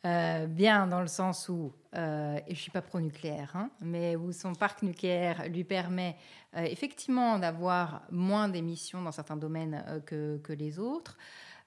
Euh, 0.06 0.46
bien 0.46 0.88
dans 0.88 1.02
le 1.02 1.08
sens 1.08 1.50
où, 1.50 1.74
euh, 1.96 2.38
et 2.38 2.54
je 2.54 2.60
ne 2.60 2.62
suis 2.62 2.72
pas 2.72 2.82
pro-nucléaire, 2.82 3.56
hein, 3.56 3.72
mais 3.82 4.16
où 4.16 4.32
son 4.32 4.54
parc 4.54 4.84
nucléaire 4.84 5.50
lui 5.50 5.64
permet 5.64 6.16
euh, 6.56 6.62
effectivement 6.62 7.40
d'avoir 7.40 8.04
moins 8.12 8.48
d'émissions 8.48 9.02
dans 9.02 9.12
certains 9.12 9.36
domaines 9.36 9.84
que, 10.06 10.38
que, 10.38 10.54
les 10.54 10.80
autres. 10.80 11.18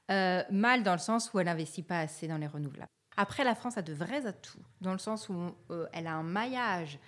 mal 0.09 0.83
dans 0.83 0.93
le 0.93 0.99
sens 0.99 1.33
où 1.33 1.41
elle 1.41 1.47
n'investit 1.47 1.83
pas 1.83 2.01
assez 2.01 2.29
dans 2.29 2.39
les 2.39 2.47
renouvelables. 2.47 2.91
Après, 3.17 3.45
la 3.45 3.55
France 3.55 3.77
a 3.77 3.83
de 3.83 3.93
vrais 3.93 4.25
atouts, 4.25 4.63
dans 4.81 4.93
le 4.93 4.99
sens 4.99 5.29
où 5.29 5.37
elle 5.93 6.07
a 6.07 6.15
un 6.15 6.23
maillage 6.23 6.99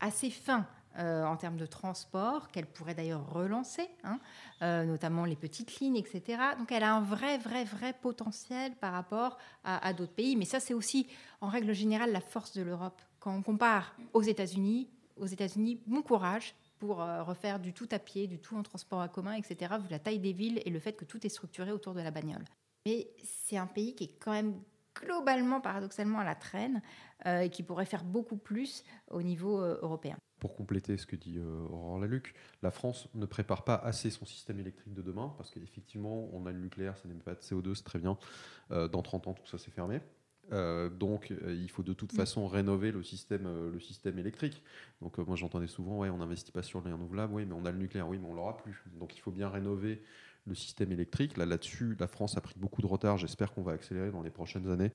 assez 0.00 0.30
fin 0.30 0.66
euh, 0.96 1.24
en 1.24 1.36
termes 1.36 1.56
de 1.56 1.66
transport, 1.66 2.46
qu'elle 2.52 2.66
pourrait 2.66 2.94
d'ailleurs 2.94 3.28
relancer, 3.32 3.88
hein, 4.04 4.20
euh, 4.62 4.84
notamment 4.84 5.24
les 5.24 5.34
petites 5.34 5.80
lignes, 5.80 5.96
etc. 5.96 6.38
Donc 6.56 6.70
elle 6.70 6.84
a 6.84 6.94
un 6.94 7.00
vrai, 7.00 7.36
vrai, 7.36 7.64
vrai 7.64 7.92
potentiel 8.00 8.76
par 8.76 8.92
rapport 8.92 9.36
à, 9.64 9.92
d'autres 9.92 10.12
pays. 10.12 10.36
Mais 10.36 10.44
ça, 10.44 10.60
c'est 10.60 10.72
aussi, 10.72 11.08
en 11.40 11.48
règle 11.48 11.72
générale, 11.72 12.12
la 12.12 12.20
force 12.20 12.52
de 12.52 12.62
l'Europe. 12.62 13.02
Quand 13.18 13.34
on 13.34 13.42
compare 13.42 13.96
aux 14.12 14.22
États-Unis, 14.22 14.88
aux 15.16 15.26
États-Unis, 15.26 15.80
bon 15.84 16.00
courage 16.00 16.54
pour 16.78 17.02
euh, 17.02 17.24
refaire 17.24 17.58
du 17.58 17.72
tout 17.72 17.88
à 17.90 17.98
pied, 17.98 18.28
du 18.28 18.38
tout 18.38 18.56
en 18.56 18.62
transport 18.62 19.00
à 19.00 19.08
commun, 19.08 19.32
etc., 19.32 19.74
vu 19.80 19.88
la 19.90 19.98
taille 19.98 20.20
des 20.20 20.32
villes 20.32 20.62
et 20.64 20.70
le 20.70 20.78
fait 20.78 20.92
que 20.92 21.04
tout 21.04 21.26
est 21.26 21.30
structuré 21.30 21.72
autour 21.72 21.94
de 21.94 22.02
la 22.02 22.12
bagnole. 22.12 22.44
Mais 22.86 23.08
c'est 23.24 23.56
un 23.56 23.66
pays 23.66 23.96
qui 23.96 24.04
est 24.04 24.18
quand 24.20 24.32
même 24.32 24.60
globalement, 24.94 25.60
paradoxalement, 25.60 26.20
à 26.20 26.24
la 26.24 26.36
traîne 26.36 26.80
et 27.26 27.50
qui 27.50 27.64
pourrait 27.64 27.86
faire 27.86 28.04
beaucoup 28.04 28.36
plus 28.36 28.84
au 29.10 29.22
niveau 29.22 29.58
européen 29.58 30.16
pour 30.44 30.56
compléter 30.56 30.98
ce 30.98 31.06
que 31.06 31.16
dit 31.16 31.38
euh, 31.38 31.66
Aurore 31.70 32.00
Laluc, 32.00 32.34
la 32.62 32.70
France 32.70 33.08
ne 33.14 33.24
prépare 33.24 33.64
pas 33.64 33.76
assez 33.76 34.10
son 34.10 34.26
système 34.26 34.60
électrique 34.60 34.92
de 34.92 35.00
demain, 35.00 35.32
parce 35.38 35.50
qu'effectivement, 35.50 36.28
on 36.34 36.44
a 36.44 36.52
le 36.52 36.58
nucléaire, 36.58 36.98
ça 36.98 37.08
n'émet 37.08 37.22
pas 37.22 37.34
de 37.34 37.40
CO2, 37.40 37.74
c'est 37.74 37.82
très 37.82 37.98
bien. 37.98 38.18
Euh, 38.70 38.86
dans 38.86 39.00
30 39.00 39.28
ans, 39.28 39.32
tout 39.32 39.46
ça 39.46 39.56
s'est 39.56 39.70
fermé. 39.70 40.02
Euh, 40.52 40.90
donc, 40.90 41.32
il 41.48 41.70
faut 41.70 41.82
de 41.82 41.94
toute 41.94 42.12
mm. 42.12 42.16
façon 42.16 42.46
rénover 42.46 42.92
le 42.92 43.02
système, 43.02 43.48
le 43.72 43.80
système 43.80 44.18
électrique. 44.18 44.62
Donc, 45.00 45.16
moi, 45.16 45.34
j'entendais 45.34 45.66
souvent, 45.66 46.00
ouais, 46.00 46.10
on 46.10 46.18
n'investit 46.18 46.52
pas 46.52 46.62
sur 46.62 46.82
les 46.84 46.92
renouvelables, 46.92 47.32
oui, 47.32 47.46
mais 47.46 47.54
on 47.54 47.64
a 47.64 47.70
le 47.70 47.78
nucléaire, 47.78 48.06
oui, 48.06 48.18
mais 48.20 48.28
on 48.28 48.34
l'aura 48.34 48.58
plus. 48.58 48.84
Donc, 49.00 49.16
il 49.16 49.20
faut 49.20 49.32
bien 49.32 49.48
rénover 49.48 50.02
le 50.46 50.54
système 50.54 50.92
électrique. 50.92 51.38
Là, 51.38 51.46
là-dessus, 51.46 51.96
la 51.98 52.06
France 52.06 52.36
a 52.36 52.42
pris 52.42 52.56
beaucoup 52.58 52.82
de 52.82 52.86
retard. 52.86 53.16
J'espère 53.16 53.54
qu'on 53.54 53.62
va 53.62 53.72
accélérer 53.72 54.10
dans 54.10 54.22
les 54.22 54.28
prochaines 54.28 54.70
années. 54.70 54.90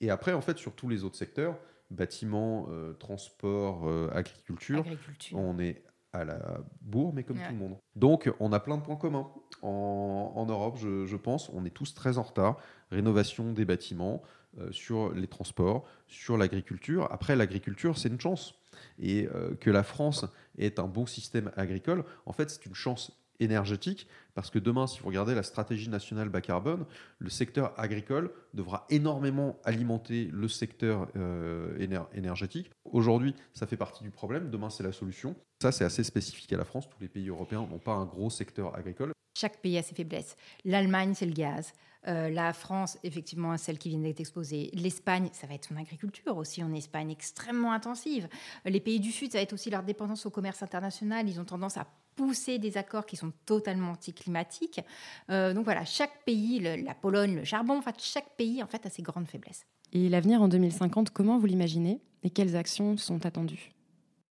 Et 0.00 0.10
après, 0.10 0.32
en 0.32 0.42
fait, 0.42 0.58
sur 0.58 0.76
tous 0.76 0.88
les 0.88 1.02
autres 1.02 1.16
secteurs, 1.16 1.58
bâtiment, 1.92 2.66
euh, 2.70 2.94
transport, 2.94 3.88
euh, 3.88 4.10
agriculture, 4.12 4.84
on 5.32 5.58
est 5.58 5.84
à 6.12 6.24
la 6.24 6.60
bourre, 6.82 7.12
mais 7.14 7.24
comme 7.24 7.38
tout 7.38 7.52
le 7.52 7.56
monde. 7.56 7.76
Donc, 7.96 8.30
on 8.38 8.52
a 8.52 8.60
plein 8.60 8.76
de 8.76 8.82
points 8.82 8.96
communs. 8.96 9.30
En, 9.62 10.44
Europe, 10.46 10.76
je, 10.76 11.16
pense, 11.16 11.48
on 11.50 11.64
est 11.64 11.70
tous 11.70 11.94
très 11.94 12.18
en 12.18 12.22
retard. 12.22 12.58
Rénovation 12.90 13.52
des 13.52 13.64
bâtiments, 13.64 14.22
euh, 14.58 14.70
sur 14.72 15.14
les 15.14 15.26
transports, 15.26 15.86
sur 16.08 16.36
l'agriculture. 16.36 17.08
Après, 17.10 17.34
l'agriculture, 17.34 17.96
c'est 17.96 18.08
une 18.08 18.20
chance. 18.20 18.54
Et 18.98 19.28
que 19.60 19.70
la 19.70 19.82
France 19.82 20.24
ait 20.58 20.80
un 20.80 20.86
bon 20.86 21.04
système 21.04 21.52
agricole, 21.56 22.04
en 22.24 22.32
fait, 22.32 22.50
c'est 22.50 22.64
une 22.66 22.74
chance 22.74 23.21
énergétique, 23.40 24.06
parce 24.34 24.50
que 24.50 24.58
demain, 24.58 24.86
si 24.86 25.00
vous 25.00 25.08
regardez 25.08 25.34
la 25.34 25.42
stratégie 25.42 25.88
nationale 25.88 26.28
bas 26.28 26.40
carbone, 26.40 26.84
le 27.18 27.28
secteur 27.28 27.78
agricole 27.78 28.30
devra 28.54 28.86
énormément 28.90 29.58
alimenter 29.64 30.28
le 30.32 30.48
secteur 30.48 31.08
euh, 31.16 32.06
énergétique. 32.14 32.70
Aujourd'hui, 32.84 33.34
ça 33.52 33.66
fait 33.66 33.76
partie 33.76 34.02
du 34.02 34.10
problème, 34.10 34.50
demain, 34.50 34.70
c'est 34.70 34.82
la 34.82 34.92
solution. 34.92 35.34
Ça, 35.60 35.72
c'est 35.72 35.84
assez 35.84 36.04
spécifique 36.04 36.52
à 36.52 36.56
la 36.56 36.64
France. 36.64 36.88
Tous 36.88 37.00
les 37.00 37.08
pays 37.08 37.28
européens 37.28 37.66
n'ont 37.70 37.78
pas 37.78 37.92
un 37.92 38.06
gros 38.06 38.30
secteur 38.30 38.74
agricole. 38.76 39.12
Chaque 39.38 39.60
pays 39.60 39.78
a 39.78 39.82
ses 39.82 39.94
faiblesses. 39.94 40.36
L'Allemagne, 40.64 41.14
c'est 41.14 41.26
le 41.26 41.32
gaz. 41.32 41.72
Euh, 42.08 42.30
la 42.30 42.52
France, 42.52 42.98
effectivement, 43.04 43.56
celle 43.56 43.78
qui 43.78 43.88
vient 43.88 43.98
d'être 43.98 44.20
exposée. 44.20 44.70
L'Espagne, 44.72 45.28
ça 45.32 45.46
va 45.46 45.54
être 45.54 45.66
son 45.66 45.76
agriculture 45.76 46.36
aussi 46.36 46.62
en 46.62 46.72
Espagne, 46.72 47.10
extrêmement 47.10 47.72
intensive. 47.72 48.28
Les 48.64 48.80
pays 48.80 48.98
du 48.98 49.12
Sud, 49.12 49.32
ça 49.32 49.38
va 49.38 49.42
être 49.42 49.52
aussi 49.52 49.70
leur 49.70 49.82
dépendance 49.82 50.26
au 50.26 50.30
commerce 50.30 50.62
international. 50.62 51.28
Ils 51.28 51.40
ont 51.40 51.44
tendance 51.44 51.76
à 51.76 51.86
pousser 52.16 52.58
des 52.58 52.76
accords 52.76 53.06
qui 53.06 53.16
sont 53.16 53.32
totalement 53.46 53.92
anticlimatiques. 53.92 54.80
Euh, 55.30 55.54
donc 55.54 55.64
voilà, 55.64 55.84
chaque 55.84 56.24
pays, 56.24 56.60
la 56.60 56.94
Pologne, 56.94 57.36
le 57.36 57.44
charbon, 57.44 57.78
en 57.78 57.82
fait, 57.82 57.96
chaque 57.98 58.36
pays 58.36 58.62
en 58.62 58.66
fait 58.66 58.84
a 58.84 58.90
ses 58.90 59.02
grandes 59.02 59.28
faiblesses. 59.28 59.64
Et 59.92 60.08
l'avenir 60.08 60.42
en 60.42 60.48
2050, 60.48 61.10
comment 61.10 61.38
vous 61.38 61.46
l'imaginez? 61.46 62.00
Et 62.22 62.30
quelles 62.30 62.56
actions 62.56 62.96
sont 62.96 63.26
attendues? 63.26 63.72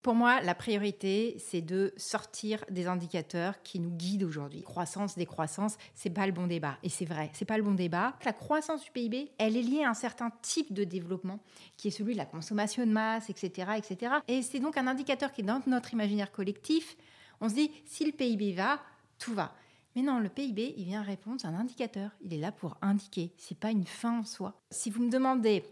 Pour 0.02 0.14
moi, 0.14 0.40
la 0.40 0.54
priorité, 0.54 1.36
c'est 1.38 1.60
de 1.60 1.92
sortir 1.96 2.64
des 2.70 2.86
indicateurs 2.86 3.62
qui 3.62 3.80
nous 3.80 3.90
guident 3.90 4.22
aujourd'hui. 4.22 4.62
Croissance, 4.62 5.16
décroissance, 5.16 5.76
c'est 5.94 6.10
pas 6.10 6.26
le 6.26 6.32
bon 6.32 6.46
débat. 6.46 6.78
Et 6.84 6.88
c'est 6.88 7.04
vrai, 7.04 7.30
c'est 7.32 7.44
pas 7.44 7.56
le 7.56 7.64
bon 7.64 7.74
débat. 7.74 8.14
La 8.24 8.32
croissance 8.32 8.84
du 8.84 8.90
PIB, 8.92 9.32
elle 9.38 9.56
est 9.56 9.62
liée 9.62 9.82
à 9.82 9.90
un 9.90 9.94
certain 9.94 10.30
type 10.40 10.72
de 10.72 10.84
développement, 10.84 11.40
qui 11.76 11.88
est 11.88 11.90
celui 11.90 12.12
de 12.12 12.18
la 12.18 12.26
consommation 12.26 12.86
de 12.86 12.92
masse, 12.92 13.28
etc., 13.28 13.72
etc. 13.76 14.12
Et 14.28 14.42
c'est 14.42 14.60
donc 14.60 14.76
un 14.76 14.86
indicateur 14.86 15.32
qui 15.32 15.40
est 15.40 15.44
dans 15.44 15.60
notre 15.66 15.92
imaginaire 15.92 16.30
collectif. 16.30 16.96
On 17.40 17.48
se 17.48 17.54
dit, 17.54 17.70
si 17.84 18.04
le 18.04 18.12
PIB 18.12 18.52
va, 18.52 18.80
tout 19.18 19.34
va. 19.34 19.52
Mais 19.96 20.02
non, 20.02 20.20
le 20.20 20.28
PIB, 20.28 20.74
il 20.76 20.84
vient 20.84 21.02
répondre, 21.02 21.40
c'est 21.40 21.48
un 21.48 21.54
indicateur. 21.54 22.12
Il 22.20 22.32
est 22.32 22.38
là 22.38 22.52
pour 22.52 22.76
indiquer. 22.82 23.32
C'est 23.36 23.58
pas 23.58 23.72
une 23.72 23.86
fin 23.86 24.20
en 24.20 24.24
soi. 24.24 24.62
Si 24.70 24.90
vous 24.90 25.02
me 25.02 25.10
demandez 25.10 25.64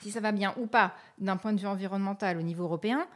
si 0.00 0.10
ça 0.10 0.20
va 0.20 0.32
bien 0.32 0.54
ou 0.58 0.66
pas 0.66 0.94
d'un 1.18 1.36
point 1.36 1.52
de 1.52 1.60
vue 1.60 1.68
environnemental 1.68 2.36
au 2.36 2.42
niveau 2.42 2.64
européen, 2.64 3.06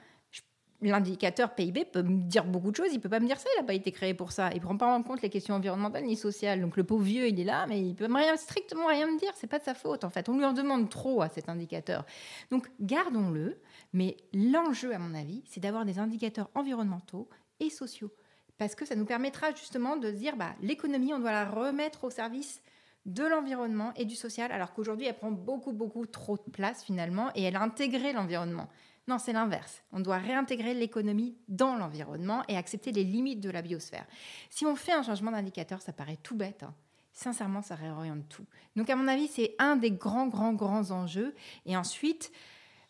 l'indicateur 0.81 1.55
PIB 1.55 1.85
peut 1.87 2.03
me 2.03 2.23
dire 2.23 2.45
beaucoup 2.45 2.71
de 2.71 2.77
choses. 2.77 2.93
Il 2.93 3.01
peut 3.01 3.09
pas 3.09 3.21
me 3.21 3.27
dire 3.27 3.38
ça, 3.38 3.49
il 3.57 3.61
n'a 3.61 3.67
pas 3.67 3.75
été 3.75 3.91
créé 3.91 4.14
pour 4.14 4.33
ça. 4.33 4.51
Il 4.55 4.61
prend 4.61 4.77
pas 4.77 4.87
en 4.87 5.03
compte 5.03 5.23
les 5.23 5.31
questions 5.31 5.55
environnementales 5.55 6.05
ni 6.05 6.17
sociales. 6.17 6.61
Donc 6.61 6.77
le 6.77 6.85
pauvre 6.85 7.03
vieux, 7.03 7.29
il 7.29 7.41
est 7.41 7.45
là, 7.45 7.67
mais 7.69 7.81
il 7.81 7.95
peut 7.95 8.09
rien, 8.12 8.37
strictement 8.37 8.87
rien 8.87 9.07
me 9.07 9.19
dire. 9.19 9.33
C'est 9.35 9.47
pas 9.47 9.59
de 9.59 9.64
sa 9.64 9.75
faute 9.75 10.05
en 10.05 10.11
fait. 10.11 10.29
On 10.29 10.37
lui 10.37 10.45
en 10.45 10.53
demande 10.53 10.88
trop 10.88 11.23
à 11.23 11.29
cet 11.29 11.49
indicateur. 11.49 12.05
Donc 12.51 12.71
gardons-le. 12.81 13.61
Mais 13.93 14.17
l'enjeu, 14.35 14.95
à 14.95 14.99
mon 14.99 15.14
avis, 15.14 15.43
c'est 15.47 15.61
d'avoir 15.61 15.85
des 15.85 15.99
indicateurs 15.99 16.51
environnementaux 16.55 17.29
et 17.61 17.71
sociaux, 17.71 18.12
parce 18.59 18.75
que 18.75 18.85
ça 18.85 18.95
nous 18.95 19.07
permettra 19.07 19.51
justement 19.53 19.97
de 19.97 20.11
dire, 20.11 20.37
bah, 20.37 20.55
l'économie, 20.61 21.12
on 21.14 21.19
doit 21.19 21.33
la 21.33 21.49
remettre 21.49 22.05
au 22.05 22.11
service 22.11 22.61
de 23.07 23.25
l'environnement 23.25 23.93
et 23.97 24.05
du 24.05 24.14
social, 24.14 24.53
alors 24.53 24.75
qu'aujourd'hui, 24.75 25.07
elle 25.07 25.17
prend 25.17 25.31
beaucoup, 25.31 25.73
beaucoup 25.73 26.07
trop 26.07 26.37
de 26.37 26.51
place 26.53 26.85
finalement, 26.85 27.31
et 27.35 27.43
elle 27.43 27.57
a 27.57 27.62
intégré 27.62 28.12
l'environnement. 28.12 28.69
Non, 29.09 29.18
c'est 29.18 29.33
l'inverse. 29.33 29.83
On 29.90 30.01
doit 30.01 30.18
réintégrer 30.18 30.75
l'économie 30.75 31.35
dans 31.49 31.77
l'environnement 31.77 32.42
et 32.47 32.59
accepter 32.59 32.92
les 32.92 33.05
limites 33.05 33.40
de 33.40 33.49
la 33.49 33.62
biosphère. 33.62 34.07
Si 34.51 34.66
on 34.66 34.77
fait 34.77 34.92
un 34.92 35.03
changement 35.03 35.31
d'indicateur, 35.31 35.81
ça 35.81 35.94
paraît 35.94 36.18
tout 36.23 36.37
bête. 36.37 36.62
Hein. 36.62 36.75
Sincèrement, 37.14 37.62
ça 37.62 37.75
réoriente 37.75 38.29
tout. 38.29 38.44
Donc, 38.77 38.90
à 38.90 38.97
mon 38.97 39.09
avis, 39.09 39.27
c'est 39.27 39.57
un 39.59 39.77
des 39.77 39.90
grands, 39.90 40.29
grands, 40.29 40.53
grands 40.53 40.90
enjeux. 40.90 41.35
Et 41.64 41.75
ensuite, 41.75 42.31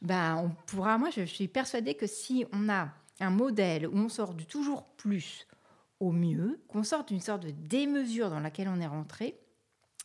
ben, 0.03 0.37
on 0.37 0.51
pourra. 0.67 0.99
Moi, 0.99 1.11
je 1.11 1.23
suis 1.23 1.47
persuadée 1.47 1.95
que 1.95 2.09
si 2.09 2.45
on 2.53 2.69
a 2.69 2.89
un 3.21 3.31
modèle 3.31 3.87
où 3.87 3.97
on 3.97 4.09
sort 4.09 4.35
du 4.35 4.45
toujours 4.45 4.87
plus 4.97 5.47
au 6.01 6.11
mieux, 6.11 6.61
qu'on 6.67 6.83
sorte 6.83 7.09
d'une 7.09 7.21
sorte 7.21 7.45
de 7.45 7.51
démesure 7.51 8.29
dans 8.29 8.41
laquelle 8.41 8.69
on 8.69 8.81
est 8.81 8.87
rentré, 8.87 9.39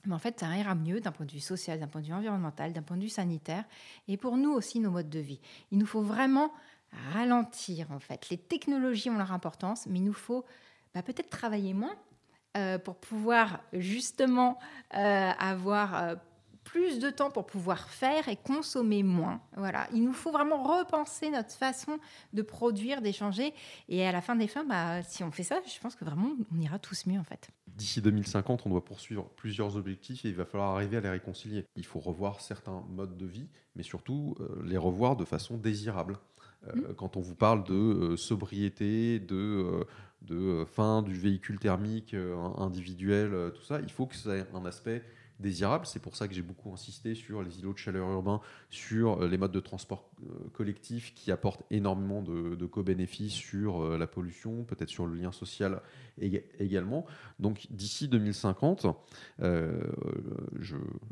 mais 0.06 0.13
en 0.13 0.20
fait, 0.20 0.39
ça 0.39 0.56
ira 0.56 0.76
mieux 0.76 1.00
d'un 1.00 1.12
point 1.12 1.26
de 1.26 1.32
vue 1.32 1.39
social, 1.39 1.80
d'un 1.80 1.88
point 1.88 2.02
de 2.02 2.08
vue 2.08 2.13
environnemental, 2.13 2.74
d'un 2.74 2.82
point 2.82 2.98
de 2.98 3.04
vue 3.04 3.10
sanitaire, 3.10 3.63
et 4.08 4.18
pour 4.18 4.38
nous 4.38 4.52
aussi 4.52 4.80
nos 4.80 4.92
modes 4.92 5.10
de 5.10 5.20
vie. 5.20 5.39
Il 5.72 5.78
nous 5.78 5.86
faut 5.86 6.02
vraiment 6.02 6.52
ralentir, 7.13 7.92
en 7.92 8.00
fait. 8.00 8.30
Les 8.30 8.38
technologies 8.38 9.10
ont 9.10 9.18
leur 9.18 9.32
importance, 9.32 9.88
mais 9.88 10.00
il 10.00 10.06
nous 10.06 10.13
faut 10.13 10.46
bah, 10.94 11.02
peut-être 11.02 11.30
travailler 11.30 11.74
moins 11.74 11.96
euh, 12.58 12.78
pour 12.78 12.96
pouvoir 12.98 13.62
justement 13.74 14.60
euh, 14.96 15.32
avoir 15.39 15.96
euh, 15.96 16.16
plus 16.63 16.99
de 16.99 17.10
temps 17.10 17.30
pour 17.30 17.45
pouvoir 17.45 17.89
faire 17.89 18.28
et 18.30 18.36
consommer 18.36 19.04
moins. 19.04 19.41
Voilà, 19.58 19.88
il 19.93 20.04
nous 20.04 20.13
faut 20.13 20.32
vraiment 20.32 20.63
repenser 20.63 21.30
notre 21.30 21.52
façon 21.52 21.99
de 22.34 22.41
produire, 22.41 23.02
d'échanger. 23.02 23.54
Et 23.89 24.06
à 24.06 24.12
la 24.12 24.21
fin 24.21 24.36
des 24.36 24.47
fins, 24.47 24.63
bah, 24.63 25.04
si 25.04 25.23
on 25.23 25.32
fait 25.32 25.43
ça, 25.43 25.60
je 25.65 25.80
pense 25.80 25.95
que 25.95 26.06
vraiment, 26.06 26.32
on 26.54 26.60
ira 26.60 26.80
tous 26.80 27.06
mieux 27.06 27.19
en 27.19 27.23
fait. 27.23 27.49
D'ici 27.67 28.02
2050, 28.02 28.65
on 28.65 28.69
doit 28.69 28.86
poursuivre 28.86 29.30
plusieurs 29.36 29.78
objectifs 29.78 30.26
et 30.26 30.30
il 30.30 30.36
va 30.36 30.45
falloir 30.45 30.76
arriver 30.76 30.97
à 30.97 31.02
les 31.02 31.10
réconcilier. 31.10 31.65
Il 31.76 31.86
faut 31.86 31.99
revoir 31.99 32.39
certains 32.39 32.84
modes 32.89 33.17
de 33.17 33.26
vie, 33.26 33.47
mais 33.76 33.84
surtout 33.84 34.36
euh, 34.39 34.62
les 34.63 34.78
revoir 34.78 35.15
de 35.15 35.26
façon 35.26 35.58
désirable. 35.58 36.17
Euh, 36.67 36.76
mmh. 36.76 36.93
Quand 36.95 37.17
on 37.17 37.21
vous 37.21 37.36
parle 37.36 37.63
de 37.63 37.73
euh, 37.73 38.17
sobriété, 38.17 39.19
de, 39.19 39.86
de 40.21 40.65
fin 40.65 41.02
du 41.02 41.13
véhicule 41.13 41.58
thermique 41.58 42.15
individuel, 42.58 43.52
tout 43.56 43.63
ça, 43.63 43.82
il 43.82 43.91
faut 43.91 44.06
que 44.06 44.15
ça 44.15 44.38
ait 44.38 44.45
un 44.54 44.65
aspect 44.65 45.04
C'est 45.84 46.02
pour 46.02 46.15
ça 46.15 46.28
que 46.28 46.34
j'ai 46.34 46.41
beaucoup 46.41 46.72
insisté 46.72 47.15
sur 47.15 47.41
les 47.41 47.60
îlots 47.60 47.74
de 47.74 47.78
chaleur 47.78 48.10
urbains, 48.10 48.39
sur 48.69 49.22
euh, 49.22 49.28
les 49.28 49.38
modes 49.38 49.52
de 49.52 49.60
transport 49.60 50.10
euh, 50.22 50.50
collectif 50.54 51.13
qui 51.13 51.32
apportent 51.32 51.63
énormément 51.69 52.22
de, 52.22 52.65
co-bénéfices 52.65 53.34
sur 53.34 53.82
euh, 53.82 53.98
la 53.98 54.08
pollution, 54.08 54.63
peut-être 54.63 54.89
sur 54.89 55.06
le 55.06 55.15
lien 55.15 55.32
social 55.32 55.82
également. 56.60 57.06
Donc 57.39 57.67
d'ici 57.72 58.08
2050, 58.08 58.86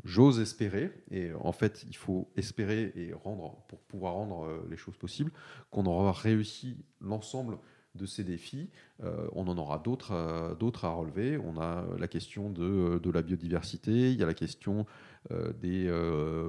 j'ose 0.04 0.40
espérer, 0.40 0.92
et 1.10 1.32
en 1.34 1.52
fait 1.52 1.84
il 1.88 1.96
faut 1.96 2.30
espérer 2.36 2.92
et 2.94 3.12
rendre, 3.12 3.64
pour 3.68 3.80
pouvoir 3.80 4.14
rendre 4.14 4.64
les 4.70 4.76
choses 4.76 4.96
possibles, 4.96 5.32
qu'on 5.70 5.86
aura 5.86 6.12
réussi 6.12 6.76
l'ensemble 7.00 7.58
de 7.94 8.06
ces 8.06 8.24
défis. 8.24 8.68
Euh, 9.02 9.26
on 9.32 9.48
en 9.48 9.58
aura 9.58 9.78
d'autres 9.78 10.12
euh, 10.12 10.54
d'autres 10.54 10.84
à 10.84 10.90
relever. 10.90 11.38
On 11.38 11.60
a 11.60 11.84
la 11.98 12.08
question 12.08 12.50
de, 12.50 13.10
la 13.10 13.22
biodiversité, 13.22 14.12
il 14.12 14.18
y 14.18 14.22
a 14.22 14.26
la 14.26 14.34
question 14.34 14.86
euh, 15.30 15.52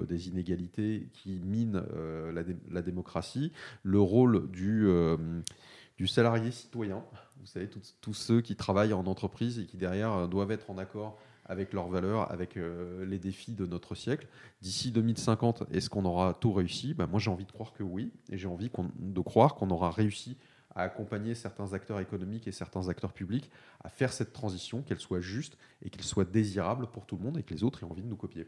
des, 0.06 0.30
inégalités 0.30 1.10
qui 1.14 1.40
minent 1.40 1.84
la, 2.34 2.82
démocratie, 2.82 3.52
le 3.84 4.00
rôle 4.00 4.50
du, 4.52 4.88
du 5.98 6.08
salarié 6.08 6.52
citoyen. 6.52 7.04
Vous 7.40 7.48
savez, 7.48 7.70
tous 8.02 8.14
ceux 8.14 8.42
qui 8.42 8.56
travaillent 8.56 8.94
en 8.94 9.06
entreprise 9.06 9.60
et 9.60 9.66
qui 9.66 9.78
derrière 9.78 10.28
doivent 10.30 10.52
être 10.52 10.70
en 10.70 10.78
accord 10.78 11.20
avec 11.46 11.74
leurs 11.74 11.90
valeurs, 11.90 12.32
avec 12.32 12.58
les 13.06 13.20
défis 13.20 13.52
de 13.52 13.66
notre 13.66 13.96
siècle. 13.96 14.28
D'ici 14.62 14.92
2050, 14.92 15.64
est-ce 15.74 15.90
qu'on 15.90 16.06
aura 16.06 16.34
tout 16.34 16.54
réussi? 16.54 16.94
Ben, 16.94 17.06
Moi, 17.06 17.20
j'ai 17.20 17.32
envie 17.32 17.46
de 17.46 17.52
croire 17.52 17.74
que 17.74 17.84
oui, 17.84 18.14
et 18.32 18.38
j'ai 18.38 18.48
envie 18.48 18.72
de 18.98 19.22
croire 19.22 19.56
qu'on 19.56 19.70
aura 19.72 19.92
réussi 19.92 20.38
à 20.76 20.84
accompagner 20.84 21.36
certains 21.36 21.74
acteurs 21.74 22.00
économiques 22.00 22.48
et 22.48 22.52
certains 22.52 22.90
acteurs 22.90 23.14
publics 23.14 23.50
à 23.84 23.90
faire 23.90 24.12
cette 24.12 24.34
transition, 24.34 24.82
qu'elle 24.82 25.00
soit 25.00 25.22
juste 25.22 25.58
et 25.82 25.90
qu'elle 25.90 26.04
soit 26.04 26.30
désirable 26.30 26.88
pour 26.88 27.06
tout 27.06 27.18
le 27.18 27.24
monde 27.24 27.38
et 27.38 27.44
que 27.44 27.54
les 27.54 27.64
autres 27.64 27.84
aient 27.84 27.90
envie 27.90 28.04
de 28.04 28.08
nous 28.08 28.16
copier. 28.16 28.48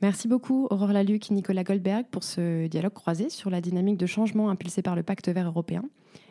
Merci 0.00 0.26
beaucoup 0.26 0.66
Aurore 0.70 0.92
Laluc 0.92 1.30
et 1.30 1.34
Nicolas 1.34 1.62
Goldberg 1.62 2.06
pour 2.10 2.24
ce 2.24 2.66
dialogue 2.66 2.92
croisé 2.92 3.30
sur 3.30 3.50
la 3.50 3.60
dynamique 3.60 3.98
de 3.98 4.06
changement 4.06 4.50
impulsée 4.50 4.82
par 4.82 4.96
le 4.96 5.04
pacte 5.04 5.28
vert 5.28 5.46
européen 5.46 5.84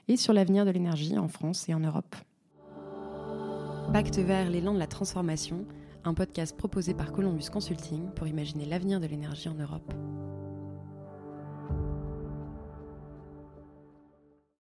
et 0.10 0.18
sur 0.18 0.34
l'avenir 0.34 0.66
de 0.66 0.72
l'énergie 0.72 1.18
en 1.18 1.30
France 1.30 1.70
et 1.70 1.74
en 1.74 1.80
Europe. 1.80 2.16
Pacte 3.94 4.20
vert, 4.20 4.50
l'élan 4.50 4.74
de 4.74 4.80
la 4.80 4.88
transformation, 4.88 5.66
un 6.04 6.14
podcast 6.14 6.58
proposé 6.58 6.94
par 6.94 7.12
Columbus 7.12 7.50
Consulting 7.52 8.10
pour 8.12 8.28
imaginer 8.28 8.66
l'avenir 8.66 9.00
de 9.00 9.06
l'énergie 9.06 9.50
en 9.50 9.56
Europe. 9.56 9.94